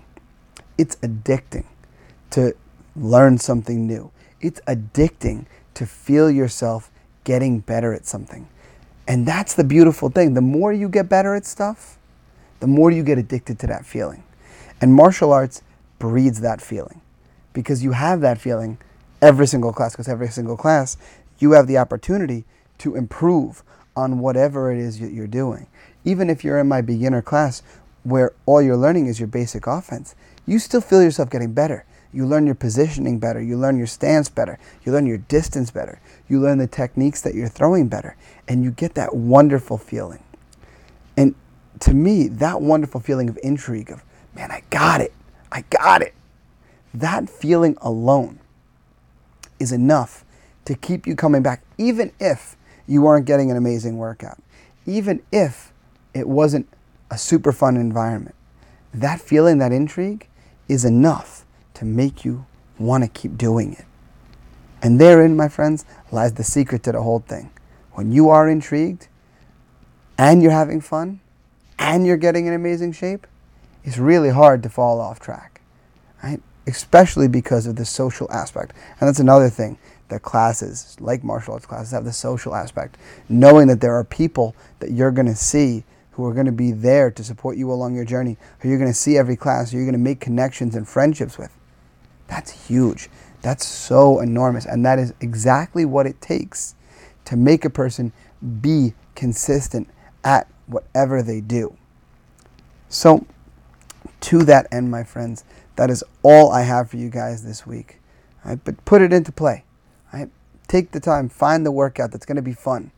It's 0.77 0.95
addicting 0.97 1.65
to 2.31 2.55
learn 2.95 3.37
something 3.37 3.85
new. 3.85 4.11
It's 4.41 4.61
addicting 4.67 5.45
to 5.73 5.85
feel 5.85 6.29
yourself 6.29 6.91
getting 7.23 7.59
better 7.59 7.93
at 7.93 8.05
something. 8.05 8.47
And 9.07 9.25
that's 9.25 9.53
the 9.53 9.63
beautiful 9.63 10.09
thing. 10.09 10.33
The 10.33 10.41
more 10.41 10.73
you 10.73 10.89
get 10.89 11.07
better 11.07 11.35
at 11.35 11.45
stuff, 11.45 11.97
the 12.59 12.67
more 12.67 12.91
you 12.91 13.03
get 13.03 13.17
addicted 13.17 13.59
to 13.59 13.67
that 13.67 13.85
feeling. 13.85 14.23
And 14.81 14.93
martial 14.93 15.31
arts 15.31 15.61
breeds 15.99 16.41
that 16.41 16.61
feeling 16.61 17.01
because 17.53 17.83
you 17.83 17.91
have 17.93 18.21
that 18.21 18.39
feeling 18.39 18.77
every 19.21 19.47
single 19.47 19.73
class, 19.73 19.93
because 19.93 20.07
every 20.07 20.27
single 20.27 20.57
class 20.57 20.97
you 21.39 21.51
have 21.51 21.67
the 21.67 21.77
opportunity 21.77 22.45
to 22.79 22.95
improve 22.95 23.63
on 23.95 24.19
whatever 24.19 24.71
it 24.71 24.77
is 24.77 24.99
that 24.99 25.11
you're 25.11 25.27
doing. 25.27 25.67
Even 26.05 26.29
if 26.29 26.43
you're 26.43 26.59
in 26.59 26.67
my 26.67 26.81
beginner 26.81 27.21
class 27.21 27.63
where 28.03 28.33
all 28.45 28.61
you're 28.61 28.77
learning 28.77 29.07
is 29.07 29.19
your 29.19 29.27
basic 29.27 29.67
offense, 29.67 30.15
you 30.45 30.59
still 30.59 30.81
feel 30.81 31.01
yourself 31.01 31.29
getting 31.29 31.53
better. 31.53 31.83
You 32.13 32.25
learn 32.25 32.45
your 32.45 32.55
positioning 32.55 33.19
better. 33.19 33.41
You 33.41 33.57
learn 33.57 33.77
your 33.77 33.87
stance 33.87 34.29
better. 34.29 34.59
You 34.85 34.91
learn 34.91 35.05
your 35.05 35.17
distance 35.17 35.71
better. 35.71 35.99
You 36.27 36.39
learn 36.39 36.57
the 36.57 36.67
techniques 36.67 37.21
that 37.21 37.35
you're 37.35 37.47
throwing 37.47 37.87
better. 37.87 38.15
And 38.47 38.63
you 38.63 38.71
get 38.71 38.95
that 38.95 39.15
wonderful 39.15 39.77
feeling. 39.77 40.23
And 41.15 41.35
to 41.81 41.93
me, 41.93 42.27
that 42.27 42.61
wonderful 42.61 43.01
feeling 43.01 43.29
of 43.29 43.37
intrigue, 43.43 43.91
of, 43.91 44.03
man, 44.35 44.51
I 44.51 44.63
got 44.69 45.01
it. 45.01 45.13
I 45.51 45.63
got 45.69 46.01
it. 46.01 46.13
That 46.93 47.29
feeling 47.29 47.77
alone 47.81 48.39
is 49.59 49.71
enough 49.71 50.23
to 50.65 50.75
keep 50.75 51.07
you 51.07 51.15
coming 51.15 51.41
back, 51.41 51.63
even 51.77 52.11
if 52.19 52.55
you 52.87 53.05
aren't 53.05 53.25
getting 53.25 53.51
an 53.51 53.57
amazing 53.57 53.97
workout, 53.97 54.37
even 54.85 55.21
if 55.31 55.71
it 56.13 56.27
wasn't 56.27 56.67
a 57.11 57.17
super 57.17 57.51
fun 57.51 57.77
environment. 57.77 58.35
That 58.93 59.21
feeling, 59.21 59.57
that 59.59 59.71
intrigue, 59.71 60.27
is 60.67 60.83
enough 60.85 61.45
to 61.77 61.85
make 61.85 62.25
you 62.25 62.45
want 62.79 63.03
to 63.03 63.09
keep 63.09 63.37
doing 63.37 63.73
it. 63.73 63.85
And 64.81 64.99
therein, 64.99 65.35
my 65.35 65.47
friends, 65.47 65.85
lies 66.11 66.33
the 66.33 66.43
secret 66.43 66.83
to 66.83 66.91
the 66.91 67.01
whole 67.01 67.19
thing. 67.19 67.51
When 67.93 68.11
you 68.11 68.29
are 68.29 68.47
intrigued 68.47 69.07
and 70.17 70.41
you're 70.41 70.51
having 70.51 70.81
fun 70.81 71.19
and 71.79 72.05
you're 72.05 72.17
getting 72.17 72.45
in 72.45 72.53
amazing 72.53 72.93
shape, 72.93 73.25
it's 73.83 73.97
really 73.97 74.29
hard 74.29 74.63
to 74.63 74.69
fall 74.69 74.99
off 74.99 75.19
track, 75.19 75.61
right? 76.23 76.41
Especially 76.67 77.27
because 77.27 77.65
of 77.65 77.75
the 77.75 77.85
social 77.85 78.31
aspect. 78.31 78.73
And 78.99 79.07
that's 79.07 79.19
another 79.19 79.49
thing 79.49 79.77
that 80.09 80.21
classes, 80.21 80.95
like 80.99 81.23
martial 81.23 81.53
arts 81.53 81.65
classes, 81.65 81.91
have 81.91 82.05
the 82.05 82.13
social 82.13 82.53
aspect. 82.53 82.97
Knowing 83.29 83.67
that 83.67 83.81
there 83.81 83.95
are 83.95 84.03
people 84.03 84.55
that 84.79 84.91
you're 84.91 85.11
going 85.11 85.27
to 85.27 85.35
see 85.35 85.83
who 86.11 86.25
are 86.25 86.33
going 86.33 86.47
to 86.47 86.51
be 86.51 86.71
there 86.71 87.11
to 87.11 87.23
support 87.23 87.57
you 87.57 87.71
along 87.71 87.95
your 87.95 88.05
journey, 88.05 88.37
who 88.59 88.69
you're 88.69 88.79
going 88.79 88.89
to 88.89 88.97
see 88.97 89.17
every 89.17 89.35
class, 89.35 89.71
who 89.71 89.77
you're 89.77 89.85
going 89.85 89.93
to 89.93 89.99
make 89.99 90.19
connections 90.19 90.75
and 90.75 90.87
friendships 90.87 91.37
with. 91.37 91.51
That's 92.27 92.67
huge. 92.67 93.09
That's 93.41 93.65
so 93.65 94.19
enormous. 94.19 94.65
And 94.65 94.85
that 94.85 94.99
is 94.99 95.13
exactly 95.21 95.85
what 95.85 96.05
it 96.05 96.19
takes 96.21 96.75
to 97.25 97.35
make 97.35 97.65
a 97.65 97.69
person 97.69 98.11
be 98.61 98.93
consistent 99.15 99.89
at 100.23 100.47
whatever 100.67 101.21
they 101.21 101.41
do. 101.41 101.75
So, 102.89 103.25
to 104.21 104.43
that 104.43 104.67
end, 104.71 104.91
my 104.91 105.03
friends, 105.03 105.43
that 105.75 105.89
is 105.89 106.03
all 106.23 106.51
I 106.51 106.63
have 106.63 106.89
for 106.89 106.97
you 106.97 107.09
guys 107.09 107.43
this 107.43 107.65
week. 107.67 107.99
Right? 108.43 108.59
But 108.63 108.83
put 108.85 109.01
it 109.01 109.13
into 109.13 109.31
play. 109.31 109.63
Right? 110.13 110.29
Take 110.67 110.91
the 110.91 110.99
time, 110.99 111.29
find 111.29 111.65
the 111.65 111.71
workout 111.71 112.11
that's 112.11 112.25
going 112.25 112.37
to 112.37 112.41
be 112.41 112.53
fun, 112.53 112.91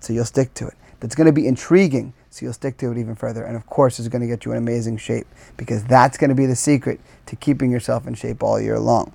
so 0.00 0.12
you'll 0.12 0.24
stick 0.24 0.52
to 0.54 0.66
it. 0.66 0.74
That's 1.00 1.14
going 1.14 1.26
to 1.26 1.32
be 1.32 1.46
intriguing, 1.46 2.14
so 2.36 2.44
you'll 2.44 2.52
stick 2.52 2.76
to 2.78 2.92
it 2.92 2.98
even 2.98 3.14
further. 3.14 3.44
And 3.44 3.56
of 3.56 3.66
course, 3.66 3.98
it's 3.98 4.08
going 4.08 4.20
to 4.20 4.28
get 4.28 4.44
you 4.44 4.52
in 4.52 4.58
amazing 4.58 4.98
shape 4.98 5.26
because 5.56 5.82
that's 5.84 6.18
going 6.18 6.28
to 6.28 6.34
be 6.34 6.44
the 6.46 6.56
secret 6.56 7.00
to 7.26 7.36
keeping 7.36 7.70
yourself 7.70 8.06
in 8.06 8.14
shape 8.14 8.42
all 8.42 8.60
year 8.60 8.78
long. 8.78 9.14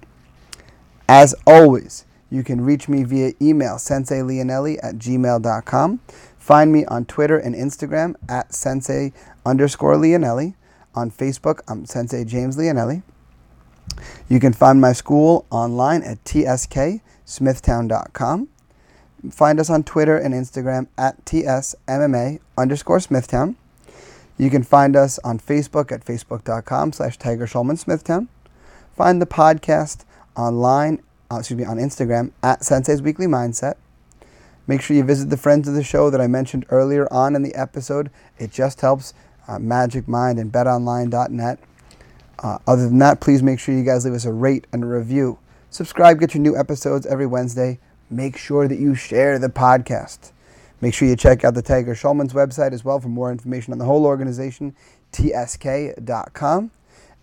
As 1.08 1.36
always, 1.46 2.06
you 2.30 2.44
can 2.44 2.62
reach 2.62 2.88
me 2.88 3.04
via 3.04 3.34
email, 3.42 3.76
senseileonelli 3.76 4.80
at 4.82 4.96
gmail.com. 4.96 6.00
Find 6.38 6.72
me 6.72 6.86
on 6.86 7.06
Twitter 7.06 7.38
and 7.38 7.54
Instagram 7.54 8.16
at 8.28 8.54
sensei 8.54 9.14
underscore 9.46 9.96
Leonelli. 9.96 10.56
On 10.96 11.12
Facebook, 11.12 11.60
I'm 11.68 11.86
Sensei 11.86 12.26
James 12.26 12.58
Leonelli. 12.58 13.04
You 14.28 14.40
can 14.40 14.54
find 14.54 14.82
my 14.82 14.94
school 14.94 15.46
online 15.50 16.04
at 16.04 16.24
tsksmithtown.com. 16.24 18.48
Find 19.30 19.60
us 19.60 19.70
on 19.70 19.84
Twitter 19.84 20.18
and 20.18 20.34
Instagram 20.34 20.88
at 20.98 21.24
tsmma 21.26 22.40
underscore 22.58 23.00
smithtown. 23.00 23.56
You 24.38 24.50
can 24.50 24.64
find 24.64 24.96
us 24.96 25.20
on 25.20 25.40
Facebook 25.40 25.92
at 25.92 26.04
facebook.com 26.04 26.94
slash 26.94 27.18
Tiger 27.18 27.46
Schulmann 27.46 27.78
Smithtown. 27.78 28.28
Find 28.96 29.22
the 29.22 29.28
podcast 29.28 30.06
online, 30.36 31.04
uh, 31.32 31.38
excuse 31.38 31.60
me, 31.60 31.66
on 31.66 31.78
Instagram 31.78 32.32
at 32.42 32.64
Sensei's 32.64 33.02
Weekly 33.02 33.28
Mindset. 33.28 33.76
Make 34.66 34.82
sure 34.82 34.96
you 34.98 35.04
visit 35.04 35.30
the 35.30 35.38
friends 35.38 35.68
of 35.68 35.76
the 35.76 35.84
show 35.84 36.10
that 36.10 36.22
I 36.22 36.28
mentioned 36.28 36.66
earlier 36.70 37.12
on 37.14 37.36
in 37.36 37.44
the 37.44 37.54
episode. 37.54 38.10
It 38.40 38.52
just 38.52 38.82
helps 38.82 39.14
uh, 39.48 39.60
Magic 39.60 40.08
Mind 40.08 40.40
and 40.40 40.52
BetOnline.net. 40.52 41.60
Uh, 42.40 42.58
other 42.66 42.88
than 42.88 42.98
that, 43.00 43.20
please 43.20 43.44
make 43.44 43.60
sure 43.60 43.76
you 43.76 43.84
guys 43.84 44.06
leave 44.06 44.14
us 44.14 44.26
a 44.26 44.34
rate 44.34 44.66
and 44.72 44.84
a 44.84 44.88
review. 44.88 45.38
Subscribe, 45.70 46.20
get 46.20 46.34
your 46.34 46.42
new 46.42 46.58
episodes 46.58 47.06
every 47.06 47.26
Wednesday. 47.26 47.80
Make 48.12 48.36
sure 48.36 48.68
that 48.68 48.78
you 48.78 48.94
share 48.94 49.40
the 49.40 49.48
podcast. 49.48 50.34
Make 50.82 50.94
sure 50.94 51.08
you 51.08 51.16
check 51.16 51.46
out 51.46 51.54
the 51.54 51.62
Tiger 51.62 51.96
Schulmann's 51.96 52.34
website 52.34 52.74
as 52.74 52.84
well 52.84 53.00
for 53.00 53.08
more 53.08 53.32
information 53.32 53.72
on 53.72 53.80
the 53.80 53.86
whole 53.86 54.06
organization, 54.06 54.76
tsk.com. 55.14 56.72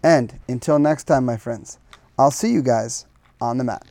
And 0.03 0.39
until 0.49 0.79
next 0.79 1.05
time, 1.05 1.27
my 1.27 1.37
friends, 1.37 1.79
I'll 2.19 2.31
see 2.31 2.53
you 2.53 2.63
guys 2.63 3.05
on 3.41 3.59
the 3.59 3.65
mat. 3.65 3.87